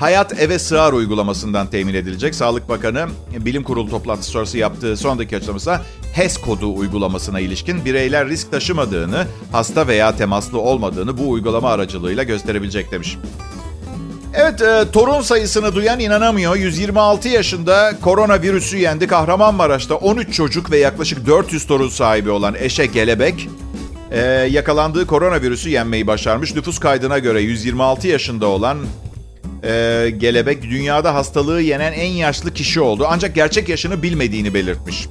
Hayat 0.00 0.40
Eve 0.40 0.58
Sığar 0.58 0.92
uygulamasından 0.92 1.66
temin 1.66 1.94
edilecek. 1.94 2.34
Sağlık 2.34 2.68
Bakanı 2.68 3.06
bilim 3.38 3.62
kurulu 3.62 3.90
toplantısı 3.90 4.30
sonrası 4.30 4.58
yaptığı 4.58 4.96
son 4.96 5.18
dakika 5.18 5.36
açıklamasında 5.36 5.82
HES 6.12 6.36
kodu 6.36 6.74
uygulamasına 6.74 7.40
ilişkin 7.40 7.84
bireyler 7.84 8.28
risk 8.28 8.50
taşımadığını, 8.50 9.26
hasta 9.52 9.86
veya 9.86 10.16
temaslı 10.16 10.58
olmadığını 10.58 11.18
bu 11.18 11.30
uygulama 11.30 11.70
aracılığıyla 11.70 12.22
gösterebilecek 12.22 12.92
demiş. 12.92 13.18
Evet, 14.34 14.62
e, 14.62 14.90
torun 14.92 15.20
sayısını 15.20 15.74
duyan 15.74 16.00
inanamıyor. 16.00 16.56
126 16.56 17.28
yaşında 17.28 17.92
koronavirüsü 18.02 18.76
yendi. 18.76 19.06
Kahramanmaraş'ta 19.06 19.94
13 19.94 20.34
çocuk 20.34 20.70
ve 20.70 20.78
yaklaşık 20.78 21.26
400 21.26 21.66
torun 21.66 21.88
sahibi 21.88 22.30
olan 22.30 22.54
Eşe 22.58 22.86
Gelebek 22.86 23.48
e, 24.10 24.20
yakalandığı 24.50 25.06
koronavirüsü 25.06 25.70
yenmeyi 25.70 26.06
başarmış. 26.06 26.54
Nüfus 26.54 26.78
kaydına 26.78 27.18
göre 27.18 27.40
126 27.40 28.08
yaşında 28.08 28.46
olan 28.46 28.78
e, 29.64 29.70
Gelebek 30.18 30.62
dünyada 30.62 31.14
hastalığı 31.14 31.60
yenen 31.60 31.92
en 31.92 32.10
yaşlı 32.10 32.54
kişi 32.54 32.80
oldu. 32.80 33.06
Ancak 33.08 33.34
gerçek 33.34 33.68
yaşını 33.68 34.02
bilmediğini 34.02 34.54
belirtmiş. 34.54 35.08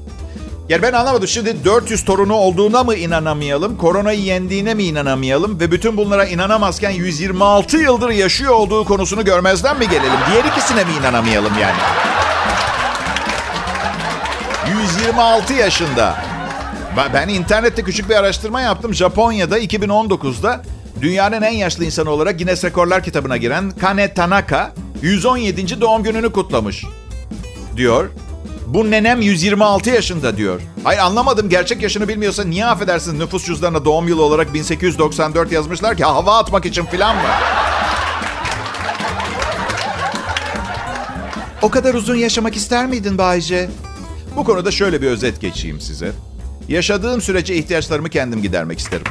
Yani 0.71 0.81
ben 0.81 0.93
anlamadım. 0.93 1.27
Şimdi 1.27 1.65
400 1.65 2.05
torunu 2.05 2.33
olduğuna 2.33 2.83
mı 2.83 2.95
inanamayalım? 2.95 3.77
Koronayı 3.77 4.19
yendiğine 4.19 4.73
mi 4.73 4.83
inanamayalım? 4.83 5.59
Ve 5.59 5.71
bütün 5.71 5.97
bunlara 5.97 6.25
inanamazken 6.25 6.89
126 6.89 7.77
yıldır 7.77 8.09
yaşıyor 8.09 8.53
olduğu 8.53 8.85
konusunu 8.85 9.25
görmezden 9.25 9.77
mi 9.79 9.89
gelelim? 9.89 10.19
Diğer 10.31 10.45
ikisine 10.45 10.83
mi 10.83 10.91
inanamayalım 10.99 11.53
yani? 11.61 11.77
126 14.81 15.53
yaşında. 15.53 16.15
Ben 17.13 17.27
internette 17.27 17.83
küçük 17.83 18.09
bir 18.09 18.15
araştırma 18.15 18.61
yaptım. 18.61 18.93
Japonya'da 18.93 19.59
2019'da 19.59 20.61
dünyanın 21.01 21.41
en 21.41 21.53
yaşlı 21.53 21.85
insanı 21.85 22.09
olarak 22.09 22.37
Guinness 22.37 22.63
Rekorlar 22.63 23.03
kitabına 23.03 23.37
giren 23.37 23.71
Kane 23.71 24.13
Tanaka 24.13 24.73
117. 25.01 25.81
doğum 25.81 26.03
gününü 26.03 26.31
kutlamış. 26.31 26.85
Diyor. 27.77 28.09
Bu 28.73 28.91
nenem 28.91 29.21
126 29.21 29.89
yaşında 29.89 30.37
diyor. 30.37 30.61
Hayır 30.83 30.99
anlamadım 30.99 31.49
gerçek 31.49 31.81
yaşını 31.81 32.07
bilmiyorsa 32.07 32.43
niye 32.43 32.65
affedersiniz 32.65 33.19
nüfus 33.19 33.45
cüzdanına 33.45 33.85
doğum 33.85 34.07
yılı 34.07 34.23
olarak 34.23 34.53
1894 34.53 35.51
yazmışlar 35.51 35.97
ki 35.97 36.03
hava 36.03 36.37
atmak 36.37 36.65
için 36.65 36.85
filan 36.85 37.15
mı? 37.15 37.21
O 41.61 41.69
kadar 41.69 41.93
uzun 41.93 42.15
yaşamak 42.15 42.55
ister 42.55 42.85
miydin 42.85 43.17
Bayce? 43.17 43.69
Bu 44.35 44.43
konuda 44.43 44.71
şöyle 44.71 45.01
bir 45.01 45.07
özet 45.07 45.41
geçeyim 45.41 45.81
size. 45.81 46.11
Yaşadığım 46.67 47.21
sürece 47.21 47.55
ihtiyaçlarımı 47.55 48.09
kendim 48.09 48.41
gidermek 48.41 48.79
isterim. 48.79 49.05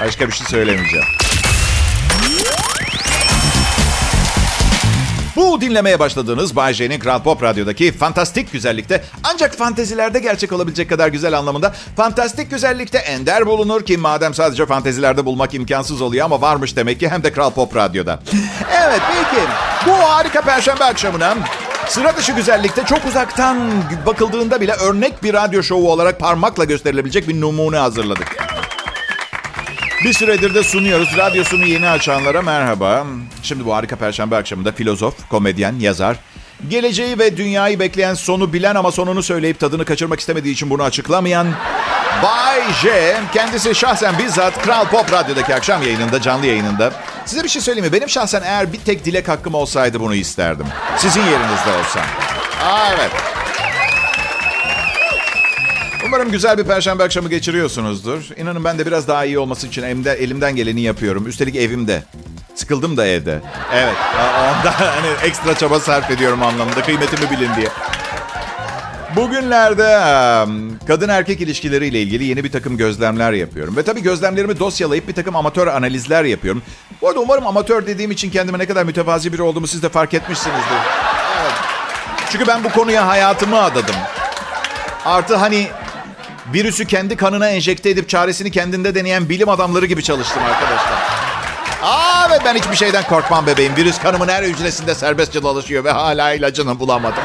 Başka 0.00 0.26
bir 0.26 0.32
şey 0.32 0.46
söylemeyeceğim. 0.46 1.06
Bu 5.38 5.60
dinlemeye 5.60 5.98
başladığınız 5.98 6.56
Bay 6.56 6.74
J'nin 6.74 6.98
Kral 6.98 7.22
Pop 7.22 7.42
Radyo'daki 7.42 7.92
fantastik 7.92 8.52
güzellikte 8.52 9.04
ancak 9.24 9.54
fantezilerde 9.54 10.18
gerçek 10.18 10.52
olabilecek 10.52 10.88
kadar 10.88 11.08
güzel 11.08 11.38
anlamında 11.38 11.74
fantastik 11.96 12.50
güzellikte 12.50 12.98
ender 12.98 13.46
bulunur 13.46 13.82
ki 13.82 13.96
madem 13.96 14.34
sadece 14.34 14.66
fantezilerde 14.66 15.24
bulmak 15.24 15.54
imkansız 15.54 16.02
oluyor 16.02 16.24
ama 16.24 16.40
varmış 16.40 16.76
demek 16.76 17.00
ki 17.00 17.08
hem 17.08 17.22
de 17.22 17.32
Kral 17.32 17.50
Pop 17.50 17.76
Radyo'da. 17.76 18.20
Evet 18.84 19.00
peki 19.12 19.42
bu 19.86 19.92
harika 19.92 20.40
perşembe 20.40 20.84
akşamına 20.84 21.34
Sıra 21.88 22.16
dışı 22.16 22.32
güzellikte 22.32 22.84
çok 22.84 23.06
uzaktan 23.06 23.70
bakıldığında 24.06 24.60
bile 24.60 24.72
örnek 24.72 25.22
bir 25.22 25.34
radyo 25.34 25.62
şovu 25.62 25.92
olarak 25.92 26.20
parmakla 26.20 26.64
gösterilebilecek 26.64 27.28
bir 27.28 27.40
numune 27.40 27.76
hazırladık. 27.76 28.47
Bir 30.04 30.12
süredir 30.12 30.54
de 30.54 30.62
sunuyoruz. 30.62 31.16
Radyosunu 31.16 31.66
yeni 31.66 31.88
açanlara 31.88 32.42
merhaba. 32.42 33.06
Şimdi 33.42 33.66
bu 33.66 33.74
harika 33.74 33.96
perşembe 33.96 34.36
akşamında 34.36 34.72
filozof, 34.72 35.28
komedyen, 35.28 35.74
yazar, 35.78 36.16
geleceği 36.68 37.18
ve 37.18 37.36
dünyayı 37.36 37.80
bekleyen 37.80 38.14
sonu 38.14 38.52
bilen 38.52 38.74
ama 38.74 38.92
sonunu 38.92 39.22
söyleyip 39.22 39.60
tadını 39.60 39.84
kaçırmak 39.84 40.20
istemediği 40.20 40.52
için 40.52 40.70
bunu 40.70 40.82
açıklamayan 40.82 41.46
Bay 42.22 42.72
J, 42.82 43.16
kendisi 43.34 43.74
şahsen 43.74 44.18
bizzat 44.18 44.62
Kral 44.62 44.84
Pop 44.84 45.12
Radyo'daki 45.12 45.54
akşam 45.54 45.82
yayınında, 45.82 46.22
canlı 46.22 46.46
yayınında. 46.46 46.92
Size 47.26 47.44
bir 47.44 47.48
şey 47.48 47.62
söyleyeyim 47.62 47.86
mi? 47.86 47.92
Benim 47.92 48.08
şahsen 48.08 48.42
eğer 48.42 48.72
bir 48.72 48.78
tek 48.78 49.04
dilek 49.04 49.28
hakkım 49.28 49.54
olsaydı 49.54 50.00
bunu 50.00 50.14
isterdim. 50.14 50.66
Sizin 50.96 51.20
yerinizde 51.20 51.70
olsam. 51.80 52.02
Aa 52.64 52.88
evet. 52.98 53.10
Umarım 56.08 56.30
güzel 56.30 56.58
bir 56.58 56.64
perşembe 56.64 57.04
akşamı 57.04 57.28
geçiriyorsunuzdur. 57.28 58.36
İnanın 58.36 58.64
ben 58.64 58.78
de 58.78 58.86
biraz 58.86 59.08
daha 59.08 59.24
iyi 59.24 59.38
olması 59.38 59.66
için 59.66 59.82
elimde, 59.82 60.12
elimden 60.12 60.56
geleni 60.56 60.80
yapıyorum. 60.80 61.26
Üstelik 61.26 61.56
evimde. 61.56 62.02
Sıkıldım 62.54 62.96
da 62.96 63.06
evde. 63.06 63.40
Evet. 63.74 63.94
Onda 64.16 64.80
hani 64.96 65.06
ekstra 65.24 65.54
çaba 65.54 65.80
sarf 65.80 66.10
ediyorum 66.10 66.42
anlamında. 66.42 66.82
Kıymetimi 66.82 67.30
bilin 67.30 67.50
diye. 67.56 67.68
Bugünlerde 69.16 69.84
kadın 70.86 71.08
erkek 71.08 71.40
ilişkileriyle 71.40 72.02
ilgili 72.02 72.24
yeni 72.24 72.44
bir 72.44 72.52
takım 72.52 72.76
gözlemler 72.76 73.32
yapıyorum. 73.32 73.76
Ve 73.76 73.82
tabii 73.82 74.02
gözlemlerimi 74.02 74.58
dosyalayıp 74.58 75.08
bir 75.08 75.14
takım 75.14 75.36
amatör 75.36 75.66
analizler 75.66 76.24
yapıyorum. 76.24 76.62
Bu 77.02 77.08
arada 77.08 77.20
umarım 77.20 77.46
amatör 77.46 77.86
dediğim 77.86 78.10
için 78.10 78.30
kendime 78.30 78.58
ne 78.58 78.66
kadar 78.66 78.84
mütevazi 78.84 79.32
biri 79.32 79.42
olduğumu 79.42 79.66
siz 79.66 79.82
de 79.82 79.88
fark 79.88 80.14
etmişsinizdir. 80.14 80.78
Evet. 81.42 81.52
Çünkü 82.32 82.46
ben 82.46 82.64
bu 82.64 82.68
konuya 82.68 83.06
hayatımı 83.06 83.62
adadım. 83.62 83.96
Artı 85.04 85.36
hani 85.36 85.68
virüsü 86.54 86.86
kendi 86.86 87.16
kanına 87.16 87.48
enjekte 87.48 87.90
edip 87.90 88.08
çaresini 88.08 88.50
kendinde 88.50 88.94
deneyen 88.94 89.28
bilim 89.28 89.48
adamları 89.48 89.86
gibi 89.86 90.02
çalıştım 90.02 90.42
arkadaşlar. 90.44 90.98
Aa 91.82 92.30
ve 92.30 92.44
ben 92.44 92.54
hiçbir 92.54 92.76
şeyden 92.76 93.04
korkmam 93.04 93.46
bebeğim. 93.46 93.76
Virüs 93.76 93.98
kanımın 93.98 94.28
her 94.28 94.42
hücresinde 94.42 94.94
serbestçe 94.94 95.42
dolaşıyor 95.42 95.84
ve 95.84 95.90
hala 95.90 96.32
ilacını 96.32 96.78
bulamadım. 96.78 97.22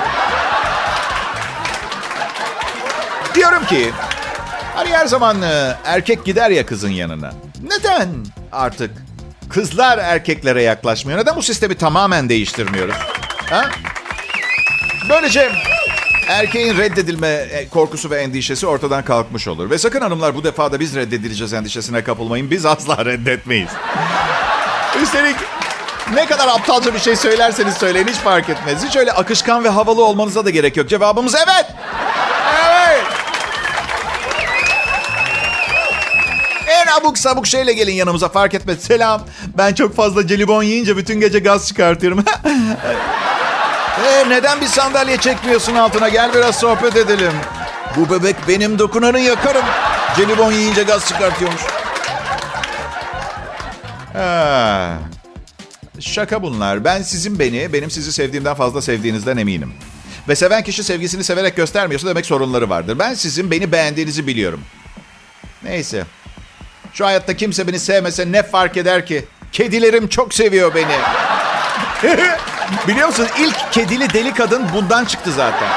Diyorum 3.36 3.66
ki 3.66 3.92
hani 4.76 4.90
her 4.90 5.06
zaman 5.06 5.42
e, 5.42 5.76
erkek 5.86 6.26
gider 6.26 6.50
ya 6.50 6.66
kızın 6.66 6.90
yanına. 6.90 7.34
Neden 7.64 8.10
artık 8.52 8.92
kızlar 9.50 9.98
erkeklere 9.98 10.62
yaklaşmıyor? 10.64 11.20
Neden 11.20 11.36
bu 11.36 11.42
sistemi 11.44 11.76
tamamen 11.76 12.30
değiştirmiyoruz? 12.30 12.96
Ha? 13.50 13.70
Böylece 15.10 15.52
erkeğin 16.28 16.78
reddedilme 16.78 17.28
e, 17.28 17.70
korkusu 17.70 18.10
ve 18.10 18.22
endişesi 18.22 18.68
ortadan 18.68 19.06
kalkmış 19.06 19.48
olur. 19.48 19.70
Ve 19.70 19.78
sakın 19.78 20.02
hanımlar 20.02 20.36
bu 20.36 20.44
defa 20.44 20.72
da 20.72 20.80
biz 20.80 20.96
reddedileceğiz 20.96 21.54
endişesine 21.54 22.04
kapılmayın. 22.04 22.52
Biz 22.52 22.66
asla 22.66 23.06
reddetmeyiz. 23.06 23.70
Üstelik 25.04 25.36
ne 26.14 26.26
kadar 26.26 26.48
aptalca 26.48 26.94
bir 26.94 27.00
şey 27.00 27.16
söylerseniz 27.16 27.74
söyleyin 27.74 28.08
hiç 28.08 28.16
fark 28.16 28.50
etmez. 28.50 28.86
Hiç 28.86 28.96
öyle 28.96 29.12
akışkan 29.12 29.64
ve 29.64 29.70
havalı 29.70 30.06
olmanıza 30.06 30.46
da 30.46 30.50
gerek 30.50 30.78
yok. 30.78 30.90
Cevabımız 30.90 31.36
evet. 31.36 31.66
Evet. 32.68 33.04
En 36.68 36.88
abuk 37.02 37.18
sabuk 37.18 37.48
şeyle 37.48 37.74
gelin 37.74 37.94
yanımıza 37.94 38.30
fark 38.30 38.54
etmez. 38.54 38.80
Selam. 38.80 39.22
Ben 39.58 39.74
çok 39.74 39.96
fazla 39.96 40.28
jelibon 40.28 40.64
yiyince 40.64 40.98
bütün 40.98 41.20
gece 41.20 41.40
gaz 41.40 41.68
çıkartıyorum. 41.68 42.26
Ee, 44.02 44.30
neden 44.30 44.62
bir 44.62 44.66
sandalye 44.66 45.18
çekmiyorsun 45.18 45.76
altına? 45.76 46.10
Gel 46.10 46.34
biraz 46.34 46.60
sohbet 46.60 46.96
edelim. 46.96 47.34
Bu 47.98 48.10
bebek 48.10 48.36
benim 48.48 48.80
dokunanı 48.80 49.20
yakarım. 49.20 49.66
Jelibon 50.18 50.52
yiyince 50.52 50.84
gaz 50.84 51.08
çıkartıyormuş. 51.08 51.62
Ha. 54.14 54.94
Şaka 56.00 56.42
bunlar. 56.42 56.84
Ben 56.84 57.02
sizin 57.02 57.40
beni, 57.40 57.74
benim 57.74 57.92
sizi 57.92 58.14
sevdiğimden 58.14 58.54
fazla 58.54 58.82
sevdiğinizden 58.82 59.38
eminim. 59.38 59.74
Ve 60.28 60.36
seven 60.36 60.64
kişi 60.64 60.84
sevgisini 60.84 61.24
severek 61.24 61.56
göstermiyorsa 61.56 62.08
demek 62.08 62.26
sorunları 62.26 62.70
vardır. 62.70 63.00
Ben 63.00 63.14
sizin 63.14 63.52
beni 63.52 63.72
beğendiğinizi 63.72 64.28
biliyorum. 64.28 64.62
Neyse. 65.64 66.04
Şu 66.94 67.06
hayatta 67.06 67.38
kimse 67.38 67.68
beni 67.68 67.80
sevmese 67.80 68.32
ne 68.32 68.44
fark 68.44 68.78
eder 68.78 69.06
ki? 69.06 69.26
Kedilerim 69.52 70.08
çok 70.08 70.34
seviyor 70.34 70.76
beni. 70.76 70.96
Biliyor 72.88 73.08
musun 73.08 73.28
ilk 73.40 73.72
kedili 73.72 74.14
deli 74.14 74.34
kadın 74.34 74.64
bundan 74.74 75.06
çıktı 75.06 75.32
zaten. 75.32 75.70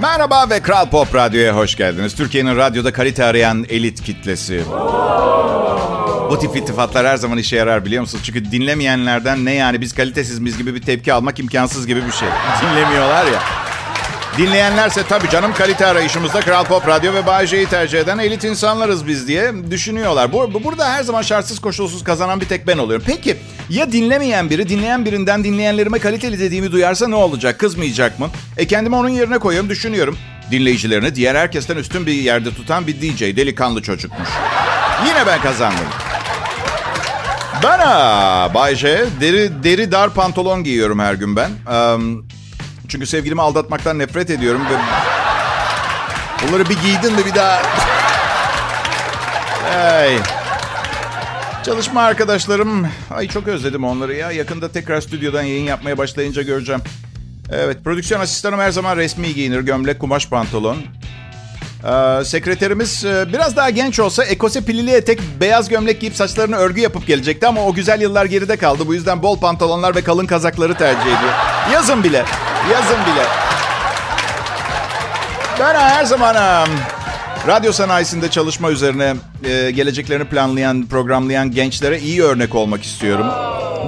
Merhaba 0.00 0.50
ve 0.50 0.60
Kral 0.62 0.90
Pop 0.90 1.14
Radyo'ya 1.14 1.56
hoş 1.56 1.76
geldiniz. 1.76 2.14
Türkiye'nin 2.14 2.56
radyoda 2.56 2.92
kalite 2.92 3.24
arayan 3.24 3.66
elit 3.68 4.02
kitlesi. 4.02 4.62
Bu 6.30 6.38
tip 6.38 6.56
iltifatlar 6.56 7.06
her 7.06 7.16
zaman 7.16 7.38
işe 7.38 7.56
yarar 7.56 7.84
biliyor 7.84 8.00
musunuz? 8.00 8.24
Çünkü 8.26 8.50
dinlemeyenlerden 8.52 9.44
ne 9.44 9.54
yani 9.54 9.80
biz 9.80 9.94
kalitesiz 9.94 10.38
miyiz 10.38 10.58
gibi 10.58 10.74
bir 10.74 10.82
tepki 10.82 11.12
almak 11.12 11.38
imkansız 11.40 11.86
gibi 11.86 12.06
bir 12.06 12.12
şey. 12.12 12.28
Dinlemiyorlar 12.62 13.26
ya. 13.26 13.65
Dinleyenlerse 14.38 15.02
tabii 15.08 15.30
canım 15.30 15.54
kalite 15.54 15.86
arayışımızda 15.86 16.40
Kral 16.40 16.64
Pop 16.64 16.88
Radyo 16.88 17.14
ve 17.14 17.26
Bay 17.26 17.66
tercih 17.66 17.98
eden 17.98 18.18
elit 18.18 18.44
insanlarız 18.44 19.06
biz 19.06 19.28
diye 19.28 19.52
düşünüyorlar. 19.70 20.32
Bu, 20.32 20.64
burada 20.64 20.92
her 20.92 21.02
zaman 21.02 21.22
şartsız 21.22 21.58
koşulsuz 21.58 22.04
kazanan 22.04 22.40
bir 22.40 22.48
tek 22.48 22.66
ben 22.66 22.78
oluyorum. 22.78 23.04
Peki 23.08 23.36
ya 23.70 23.92
dinlemeyen 23.92 24.50
biri 24.50 24.68
dinleyen 24.68 25.04
birinden 25.04 25.44
dinleyenlerime 25.44 25.98
kaliteli 25.98 26.40
dediğimi 26.40 26.72
duyarsa 26.72 27.08
ne 27.08 27.14
olacak? 27.14 27.58
Kızmayacak 27.58 28.18
mı? 28.18 28.30
E 28.56 28.66
kendimi 28.66 28.96
onun 28.96 29.08
yerine 29.08 29.38
koyuyorum 29.38 29.70
düşünüyorum. 29.70 30.18
Dinleyicilerini 30.50 31.14
diğer 31.14 31.34
herkesten 31.34 31.76
üstün 31.76 32.06
bir 32.06 32.12
yerde 32.12 32.54
tutan 32.54 32.86
bir 32.86 33.00
DJ 33.00 33.20
delikanlı 33.20 33.82
çocukmuş. 33.82 34.28
Yine 35.06 35.26
ben 35.26 35.40
kazandım. 35.40 35.86
Ben 37.62 37.78
ha, 37.78 38.50
Bay 38.54 38.74
J, 38.74 39.04
deri, 39.20 39.64
deri 39.64 39.92
dar 39.92 40.14
pantolon 40.14 40.64
giyiyorum 40.64 40.98
her 40.98 41.14
gün 41.14 41.36
ben. 41.36 41.50
Um, 41.72 42.28
çünkü 42.96 43.06
sevgilimi 43.06 43.42
aldatmaktan 43.42 43.98
nefret 43.98 44.30
ediyorum 44.30 44.62
ve... 44.70 44.74
Bunları 46.42 46.68
bir 46.68 46.78
giydin 46.80 47.12
mi 47.12 47.26
bir 47.26 47.34
daha... 47.34 47.62
hey. 49.70 50.18
Çalışma 51.64 52.02
arkadaşlarım. 52.02 52.88
Ay 53.10 53.28
çok 53.28 53.48
özledim 53.48 53.84
onları 53.84 54.14
ya. 54.14 54.32
Yakında 54.32 54.72
tekrar 54.72 55.00
stüdyodan 55.00 55.42
yayın 55.42 55.64
yapmaya 55.64 55.98
başlayınca 55.98 56.42
göreceğim. 56.42 56.80
Evet, 57.52 57.84
prodüksiyon 57.84 58.20
asistanım 58.20 58.60
her 58.60 58.70
zaman 58.70 58.96
resmi 58.96 59.34
giyinir. 59.34 59.60
Gömlek, 59.60 60.00
kumaş 60.00 60.28
pantolon. 60.28 60.76
Ee, 61.86 62.24
sekreterimiz 62.24 63.04
e, 63.04 63.32
biraz 63.32 63.56
daha 63.56 63.70
genç 63.70 64.00
olsa 64.00 64.24
ekose 64.24 64.60
pilili 64.60 64.90
etek, 64.90 65.20
beyaz 65.40 65.68
gömlek 65.68 66.00
giyip 66.00 66.16
saçlarını 66.16 66.56
örgü 66.56 66.80
yapıp 66.80 67.06
gelecekti 67.06 67.46
ama 67.46 67.66
o 67.66 67.74
güzel 67.74 68.00
yıllar 68.00 68.24
geride 68.24 68.56
kaldı. 68.56 68.86
Bu 68.86 68.94
yüzden 68.94 69.22
bol 69.22 69.38
pantolonlar 69.38 69.94
ve 69.94 70.02
kalın 70.02 70.26
kazakları 70.26 70.74
tercih 70.74 71.00
ediyor. 71.00 71.32
Yazın 71.72 72.04
bile. 72.04 72.24
Yazın 72.72 72.96
bile. 72.96 73.24
Ben 75.60 75.74
her 75.74 76.04
zaman 76.04 76.36
radyo 77.46 77.72
sanayisinde 77.72 78.30
çalışma 78.30 78.70
üzerine 78.70 79.14
e, 79.44 79.70
geleceklerini 79.70 80.24
planlayan, 80.24 80.86
programlayan 80.86 81.50
gençlere 81.50 82.00
iyi 82.00 82.22
örnek 82.22 82.54
olmak 82.54 82.82
istiyorum. 82.82 83.26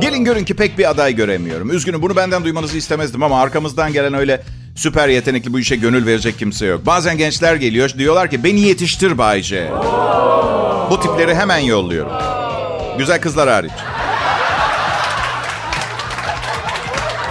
Gelin 0.00 0.24
görün 0.24 0.44
ki 0.44 0.56
pek 0.56 0.78
bir 0.78 0.90
aday 0.90 1.14
göremiyorum. 1.14 1.70
Üzgünüm 1.70 2.02
bunu 2.02 2.16
benden 2.16 2.44
duymanızı 2.44 2.76
istemezdim 2.76 3.22
ama 3.22 3.40
arkamızdan 3.40 3.92
gelen 3.92 4.14
öyle 4.14 4.42
süper 4.78 5.08
yetenekli 5.08 5.52
bu 5.52 5.60
işe 5.60 5.76
gönül 5.76 6.06
verecek 6.06 6.38
kimse 6.38 6.66
yok. 6.66 6.86
Bazen 6.86 7.18
gençler 7.18 7.54
geliyor 7.54 7.90
diyorlar 7.98 8.30
ki 8.30 8.44
beni 8.44 8.60
yetiştir 8.60 9.18
Bayce. 9.18 9.70
Bu 10.90 11.00
tipleri 11.00 11.34
hemen 11.34 11.58
yolluyorum. 11.58 12.12
Güzel 12.98 13.20
kızlar 13.20 13.48
hariç. 13.48 13.72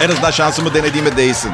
En 0.01 0.09
azından 0.09 0.31
şansımı 0.31 0.73
denediğime 0.73 1.17
değsin. 1.17 1.51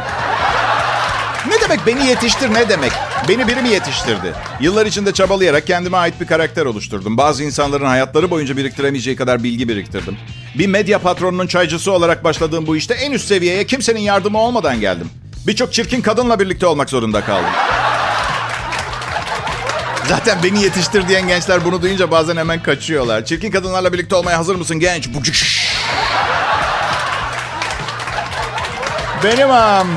Ne 1.48 1.62
demek 1.62 1.80
beni 1.88 2.08
yetiştir 2.08 2.54
ne 2.54 2.70
demek? 2.70 2.92
Beni 3.30 3.48
biri 3.48 3.62
mi 3.62 3.70
yetiştirdi? 3.70 4.34
Yıllar 4.60 4.86
içinde 4.86 5.12
çabalayarak 5.12 5.68
kendime 5.68 5.98
ait 5.98 6.22
bir 6.22 6.28
karakter 6.28 6.66
oluşturdum. 6.66 7.18
Bazı 7.18 7.44
insanların 7.44 7.86
hayatları 7.86 8.32
boyunca 8.32 8.58
biriktiremeyeceği 8.58 9.16
kadar 9.16 9.44
bilgi 9.44 9.70
biriktirdim. 9.70 10.18
Bir 10.58 10.68
medya 10.68 11.00
patronunun 11.00 11.48
çaycısı 11.48 11.92
olarak 11.92 12.24
başladığım 12.24 12.68
bu 12.68 12.78
işte 12.78 12.94
en 12.94 13.12
üst 13.12 13.28
seviyeye 13.28 13.66
kimsenin 13.66 14.00
yardımı 14.00 14.40
olmadan 14.40 14.80
geldim. 14.80 15.10
Birçok 15.48 15.74
çirkin 15.74 16.02
kadınla 16.02 16.40
birlikte 16.40 16.66
olmak 16.66 16.90
zorunda 16.90 17.26
kaldım. 17.26 17.52
Zaten 20.10 20.40
beni 20.44 20.64
yetiştir 20.64 21.08
diyen 21.08 21.28
gençler 21.28 21.66
bunu 21.66 21.82
duyunca 21.82 22.12
bazen 22.12 22.38
hemen 22.38 22.64
kaçıyorlar. 22.64 23.26
Çirkin 23.26 23.52
kadınlarla 23.52 23.94
birlikte 23.94 24.16
olmaya 24.16 24.38
hazır 24.38 24.56
mısın 24.56 24.80
genç? 24.80 25.10
Benim 29.24 29.52
am 29.52 29.88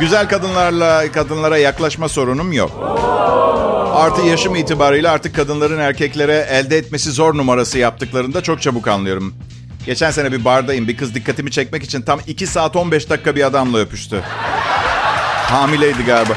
güzel 0.00 0.28
kadınlarla 0.28 1.12
kadınlara 1.12 1.58
yaklaşma 1.58 2.08
sorunum 2.08 2.52
yok. 2.52 2.70
Artı 3.94 4.22
yaşım 4.22 4.56
itibariyle 4.56 5.10
artık 5.10 5.36
kadınların 5.36 5.78
erkeklere 5.78 6.46
elde 6.50 6.78
etmesi 6.78 7.10
zor 7.10 7.34
numarası 7.34 7.78
yaptıklarında 7.78 8.42
çok 8.42 8.62
çabuk 8.62 8.88
anlıyorum. 8.88 9.34
Geçen 9.86 10.10
sene 10.10 10.32
bir 10.32 10.44
bardayım. 10.44 10.88
Bir 10.88 10.96
kız 10.96 11.14
dikkatimi 11.14 11.50
çekmek 11.50 11.82
için 11.82 12.02
tam 12.02 12.20
2 12.26 12.46
saat 12.46 12.76
15 12.76 13.10
dakika 13.10 13.36
bir 13.36 13.46
adamla 13.46 13.78
öpüştü. 13.78 14.22
Hamileydi 15.46 16.04
galiba. 16.04 16.34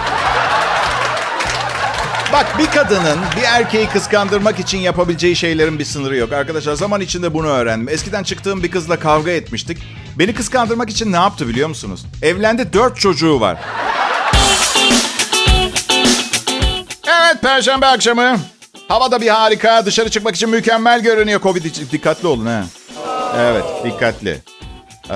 Bak 2.33 2.59
bir 2.59 2.65
kadının 2.65 3.19
bir 3.37 3.43
erkeği 3.43 3.87
kıskandırmak 3.87 4.59
için 4.59 4.77
yapabileceği 4.77 5.35
şeylerin 5.35 5.79
bir 5.79 5.85
sınırı 5.85 6.15
yok. 6.15 6.33
Arkadaşlar 6.33 6.73
zaman 6.73 7.01
içinde 7.01 7.33
bunu 7.33 7.47
öğrendim. 7.47 7.89
Eskiden 7.89 8.23
çıktığım 8.23 8.63
bir 8.63 8.71
kızla 8.71 8.99
kavga 8.99 9.31
etmiştik. 9.31 9.77
Beni 10.19 10.33
kıskandırmak 10.33 10.89
için 10.89 11.11
ne 11.11 11.15
yaptı 11.15 11.47
biliyor 11.47 11.69
musunuz? 11.69 12.05
Evlendi 12.21 12.73
dört 12.73 12.97
çocuğu 12.97 13.39
var. 13.39 13.57
Evet 17.07 17.41
perşembe 17.41 17.85
akşamı. 17.85 18.37
Havada 18.87 19.21
bir 19.21 19.27
harika. 19.27 19.85
Dışarı 19.85 20.09
çıkmak 20.09 20.35
için 20.35 20.49
mükemmel 20.49 21.01
görünüyor. 21.03 21.41
Covid 21.41 21.65
için 21.65 21.87
dikkatli 21.91 22.27
olun 22.27 22.45
ha. 22.45 22.63
Evet 23.39 23.63
dikkatli. 23.83 24.37
Ee, 25.09 25.13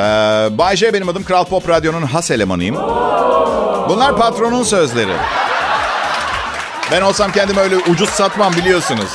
Bay 0.57 0.75
J 0.75 0.93
benim 0.93 1.09
adım. 1.09 1.23
Kral 1.23 1.45
Pop 1.45 1.69
Radyo'nun 1.69 2.01
has 2.01 2.31
elemanıyım. 2.31 2.75
Bunlar 3.89 4.17
patronun 4.17 4.63
sözleri. 4.63 5.13
Ben 6.91 7.01
olsam 7.01 7.31
kendimi 7.31 7.59
öyle 7.59 7.77
ucuz 7.77 8.09
satmam 8.09 8.53
biliyorsunuz. 8.53 9.09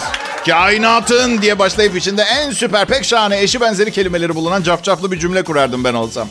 Kainatın 0.47 1.43
diye 1.43 1.59
başlayıp 1.59 1.97
içinde 1.97 2.23
en 2.23 2.51
süper 2.51 2.87
pek 2.87 3.05
şahane 3.05 3.41
eşi 3.41 3.61
benzeri 3.61 3.93
kelimeleri 3.93 4.35
bulunan 4.35 4.63
cafcaflı 4.63 5.13
bir 5.13 5.19
cümle 5.19 5.43
kurardım 5.43 5.85
ben 5.85 5.95
olsam. 5.95 6.29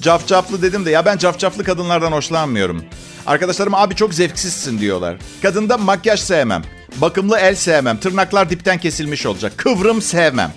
Cafcaflı 0.00 0.62
dedim 0.62 0.86
de 0.86 0.90
ya 0.90 1.04
ben 1.04 1.18
cafcaflı 1.18 1.64
kadınlardan 1.64 2.12
hoşlanmıyorum. 2.12 2.84
Arkadaşlarım 3.26 3.74
abi 3.74 3.94
çok 3.94 4.14
zevksizsin 4.14 4.78
diyorlar. 4.78 5.16
Kadında 5.42 5.78
makyaj 5.78 6.20
sevmem. 6.20 6.62
Bakımlı 6.96 7.38
el 7.38 7.54
sevmem. 7.54 7.96
Tırnaklar 7.96 8.50
dipten 8.50 8.78
kesilmiş 8.78 9.26
olacak. 9.26 9.52
Kıvrım 9.56 10.02
sevmem. 10.02 10.52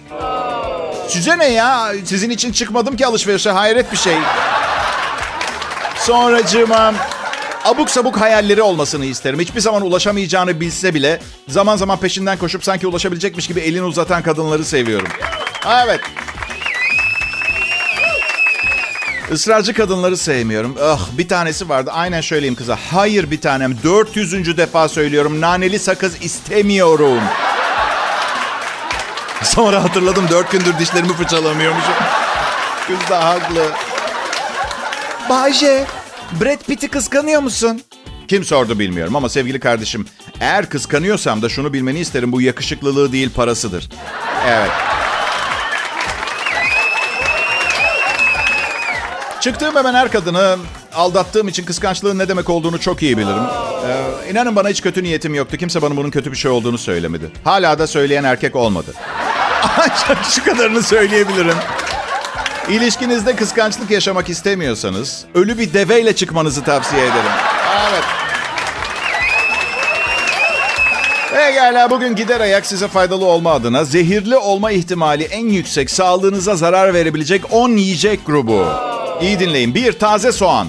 Size 1.09 1.37
ne 1.37 1.45
ya? 1.51 1.91
Sizin 2.05 2.29
için 2.29 2.51
çıkmadım 2.51 2.95
ki 2.95 3.05
alışverişe. 3.05 3.51
Hayret 3.51 3.91
bir 3.91 3.97
şey. 3.97 4.15
Sonracığıma 5.97 6.93
abuk 7.65 7.89
sabuk 7.89 8.21
hayalleri 8.21 8.61
olmasını 8.61 9.05
isterim. 9.05 9.39
Hiçbir 9.39 9.59
zaman 9.59 9.81
ulaşamayacağını 9.81 10.59
bilse 10.59 10.93
bile 10.93 11.19
zaman 11.47 11.75
zaman 11.77 11.97
peşinden 11.99 12.37
koşup 12.37 12.63
sanki 12.63 12.87
ulaşabilecekmiş 12.87 13.47
gibi 13.47 13.59
elini 13.59 13.83
uzatan 13.83 14.23
kadınları 14.23 14.65
seviyorum. 14.65 15.07
Evet. 15.67 15.99
Israrcı 19.31 19.73
kadınları 19.73 20.17
sevmiyorum. 20.17 20.77
Ah 20.83 21.07
bir 21.17 21.27
tanesi 21.27 21.69
vardı. 21.69 21.91
Aynen 21.93 22.21
söyleyeyim 22.21 22.55
kıza. 22.55 22.77
Hayır 22.91 23.31
bir 23.31 23.41
tanem. 23.41 23.75
400. 23.83 24.57
defa 24.57 24.89
söylüyorum. 24.89 25.41
Naneli 25.41 25.79
sakız 25.79 26.23
istemiyorum. 26.23 27.21
Sonra 29.43 29.83
hatırladım 29.83 30.25
dört 30.29 30.51
gündür 30.51 30.79
dişlerimi 30.79 31.13
fırçalamıyormuşum. 31.13 31.93
Kız 32.87 33.09
da 33.09 33.25
haklı. 33.25 33.71
Bayce, 35.29 35.85
Brad 36.41 36.63
Pitt'i 36.67 36.87
kıskanıyor 36.87 37.41
musun? 37.41 37.81
Kim 38.27 38.43
sordu 38.43 38.79
bilmiyorum 38.79 39.15
ama 39.15 39.29
sevgili 39.29 39.59
kardeşim 39.59 40.05
eğer 40.39 40.69
kıskanıyorsam 40.69 41.41
da 41.41 41.49
şunu 41.49 41.73
bilmeni 41.73 41.99
isterim 41.99 42.31
bu 42.31 42.41
yakışıklılığı 42.41 43.11
değil 43.11 43.29
parasıdır. 43.35 43.89
Evet. 44.47 44.71
Çıktığım 49.41 49.75
hemen 49.75 49.93
her 49.93 50.11
kadını 50.11 50.57
aldattığım 50.93 51.47
için 51.47 51.65
kıskançlığın 51.65 52.17
ne 52.19 52.27
demek 52.27 52.49
olduğunu 52.49 52.79
çok 52.79 53.03
iyi 53.03 53.17
bilirim. 53.17 53.43
Ee, 53.87 54.31
inanın 54.31 54.55
bana 54.55 54.69
hiç 54.69 54.81
kötü 54.81 55.03
niyetim 55.03 55.35
yoktu. 55.35 55.57
Kimse 55.57 55.81
bana 55.81 55.97
bunun 55.97 56.11
kötü 56.11 56.31
bir 56.31 56.37
şey 56.37 56.51
olduğunu 56.51 56.77
söylemedi. 56.77 57.31
Hala 57.43 57.79
da 57.79 57.87
söyleyen 57.87 58.23
erkek 58.23 58.55
olmadı. 58.55 58.93
Ancak 59.77 60.25
şu 60.29 60.45
kadarını 60.45 60.83
söyleyebilirim. 60.83 61.57
İlişkinizde 62.69 63.35
kıskançlık 63.35 63.91
yaşamak 63.91 64.29
istemiyorsanız 64.29 65.25
ölü 65.35 65.57
bir 65.57 65.73
deveyle 65.73 66.15
çıkmanızı 66.15 66.63
tavsiye 66.63 67.01
ederim. 67.01 67.31
Evet. 67.91 68.03
Pekala 71.33 71.89
bugün 71.89 72.15
gider 72.15 72.39
ayak 72.41 72.65
size 72.65 72.87
faydalı 72.87 73.25
olma 73.25 73.51
adına 73.51 73.83
zehirli 73.83 74.37
olma 74.37 74.71
ihtimali 74.71 75.23
en 75.23 75.45
yüksek 75.49 75.89
sağlığınıza 75.89 76.55
zarar 76.55 76.93
verebilecek 76.93 77.53
10 77.53 77.69
yiyecek 77.69 78.25
grubu. 78.25 78.65
İyi 79.21 79.39
dinleyin. 79.39 79.75
1. 79.75 79.91
Taze 79.91 80.31
soğan. 80.31 80.67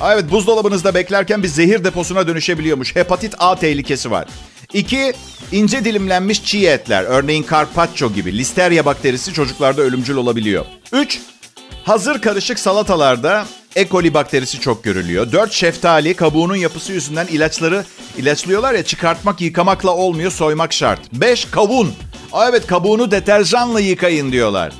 Aa, 0.00 0.12
Evet 0.14 0.30
buzdolabınızda 0.30 0.94
beklerken 0.94 1.42
bir 1.42 1.48
zehir 1.48 1.84
deposuna 1.84 2.26
dönüşebiliyormuş. 2.26 2.96
Hepatit 2.96 3.34
A 3.38 3.56
tehlikesi 3.56 4.10
var. 4.10 4.24
2. 4.72 5.12
ince 5.52 5.84
dilimlenmiş 5.84 6.44
çiğ 6.44 6.66
etler. 6.66 7.04
Örneğin 7.04 7.46
carpaccio 7.50 8.12
gibi. 8.12 8.38
Listeria 8.38 8.84
bakterisi 8.84 9.32
çocuklarda 9.32 9.82
ölümcül 9.82 10.16
olabiliyor. 10.16 10.64
3. 10.92 11.20
Hazır 11.84 12.20
karışık 12.20 12.58
salatalarda 12.58 13.46
E. 13.76 13.88
coli 13.88 14.14
bakterisi 14.14 14.60
çok 14.60 14.84
görülüyor. 14.84 15.32
4. 15.32 15.52
Şeftali 15.52 16.14
kabuğunun 16.14 16.56
yapısı 16.56 16.92
yüzünden 16.92 17.26
ilaçları 17.26 17.84
ilaçlıyorlar 18.16 18.74
ya 18.74 18.82
çıkartmak 18.84 19.40
yıkamakla 19.40 19.90
olmuyor 19.90 20.30
soymak 20.32 20.72
şart. 20.72 21.00
5. 21.12 21.44
Kavun. 21.44 21.92
Aa, 22.32 22.48
evet 22.48 22.66
kabuğunu 22.66 23.10
deterjanla 23.10 23.80
yıkayın 23.80 24.32
diyorlar. 24.32 24.72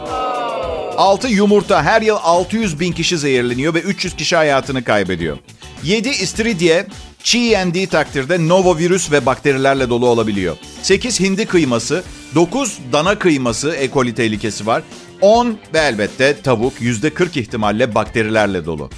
6. 0.96 1.28
Yumurta. 1.28 1.82
Her 1.82 2.02
yıl 2.02 2.16
600 2.22 2.80
bin 2.80 2.92
kişi 2.92 3.18
zehirleniyor 3.18 3.74
ve 3.74 3.80
300 3.80 4.16
kişi 4.16 4.36
hayatını 4.36 4.84
kaybediyor. 4.84 5.38
7. 5.84 6.08
İstiridye. 6.08 6.86
Çiğ 7.28 7.38
yendiği 7.38 7.86
takdirde 7.86 8.48
novovirüs 8.48 9.12
ve 9.12 9.26
bakterilerle 9.26 9.88
dolu 9.88 10.06
olabiliyor. 10.06 10.56
8. 10.82 11.20
Hindi 11.20 11.46
kıyması. 11.46 12.02
9. 12.34 12.78
Dana 12.92 13.18
kıyması. 13.18 13.76
E. 13.76 13.90
coli 13.90 14.14
tehlikesi 14.14 14.66
var. 14.66 14.82
10 15.20 15.58
ve 15.74 15.78
elbette 15.78 16.42
tavuk 16.42 16.80
%40 16.80 17.40
ihtimalle 17.40 17.94
bakterilerle 17.94 18.64
dolu. 18.64 18.90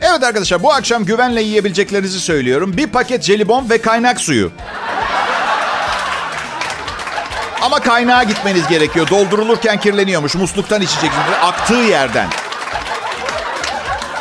Evet 0.00 0.22
arkadaşlar 0.22 0.62
bu 0.62 0.72
akşam 0.72 1.04
güvenle 1.04 1.42
yiyebileceklerinizi 1.42 2.20
söylüyorum. 2.20 2.76
Bir 2.76 2.86
paket 2.86 3.22
jelibon 3.22 3.70
ve 3.70 3.78
kaynak 3.78 4.20
suyu. 4.20 4.50
Ama 7.62 7.80
kaynağa 7.80 8.22
gitmeniz 8.22 8.68
gerekiyor. 8.68 9.10
Doldurulurken 9.10 9.80
kirleniyormuş. 9.80 10.34
Musluktan 10.34 10.82
içeceksiniz. 10.82 11.26
Aktığı 11.42 11.74
yerden. 11.74 12.28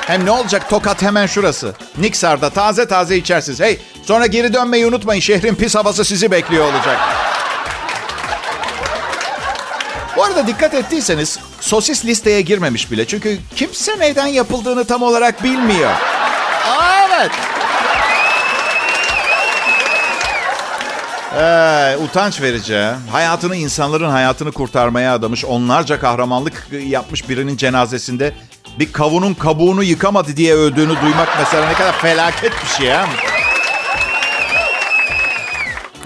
Hem 0.07 0.25
ne 0.25 0.31
olacak? 0.31 0.69
Tokat 0.69 1.01
hemen 1.01 1.25
şurası. 1.25 1.73
Niksar'da 1.97 2.49
taze 2.49 2.87
taze 2.87 3.17
içersiniz. 3.17 3.59
Hey 3.59 3.79
sonra 4.03 4.25
geri 4.25 4.53
dönmeyi 4.53 4.85
unutmayın. 4.87 5.21
Şehrin 5.21 5.55
pis 5.55 5.75
havası 5.75 6.05
sizi 6.05 6.31
bekliyor 6.31 6.65
olacak. 6.65 6.97
Bu 10.17 10.23
arada 10.23 10.47
dikkat 10.47 10.73
ettiyseniz 10.73 11.39
sosis 11.59 12.05
listeye 12.05 12.41
girmemiş 12.41 12.91
bile. 12.91 13.07
Çünkü 13.07 13.37
kimse 13.55 13.99
neden 13.99 14.27
yapıldığını 14.27 14.85
tam 14.85 15.01
olarak 15.03 15.43
bilmiyor. 15.43 15.91
Aa, 16.69 17.07
evet. 17.07 17.31
Ee, 21.39 21.97
utanç 22.03 22.41
verici. 22.41 22.75
ha. 22.75 22.97
Hayatını 23.11 23.55
insanların 23.55 24.09
hayatını 24.09 24.51
kurtarmaya 24.51 25.13
adamış, 25.13 25.45
onlarca 25.45 25.99
kahramanlık 25.99 26.67
yapmış 26.87 27.29
birinin 27.29 27.57
cenazesinde 27.57 28.33
bir 28.79 28.93
kavunun 28.93 29.33
kabuğunu 29.33 29.83
yıkamadı 29.83 30.37
diye 30.37 30.53
öldüğünü 30.53 31.01
duymak 31.01 31.29
mesela 31.39 31.67
ne 31.67 31.73
kadar 31.73 31.99
felaket 31.99 32.51
bir 32.63 32.69
şey 32.83 32.89
ha. 32.89 33.05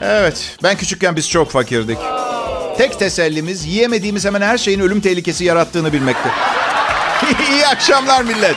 Evet, 0.02 0.58
ben 0.64 0.78
küçükken 0.78 1.16
biz 1.16 1.30
çok 1.30 1.52
fakirdik. 1.52 1.98
Tek 2.78 3.00
tesellimiz 3.00 3.66
yiyemediğimiz 3.66 4.26
hemen 4.26 4.42
her 4.42 4.58
şeyin 4.58 4.80
ölüm 4.80 5.02
tehlikesi 5.02 5.46
yarattığını 5.46 5.94
bilmekti. 5.94 6.30
İyi 7.52 7.68
akşamlar 7.68 8.24
millet. 8.24 8.56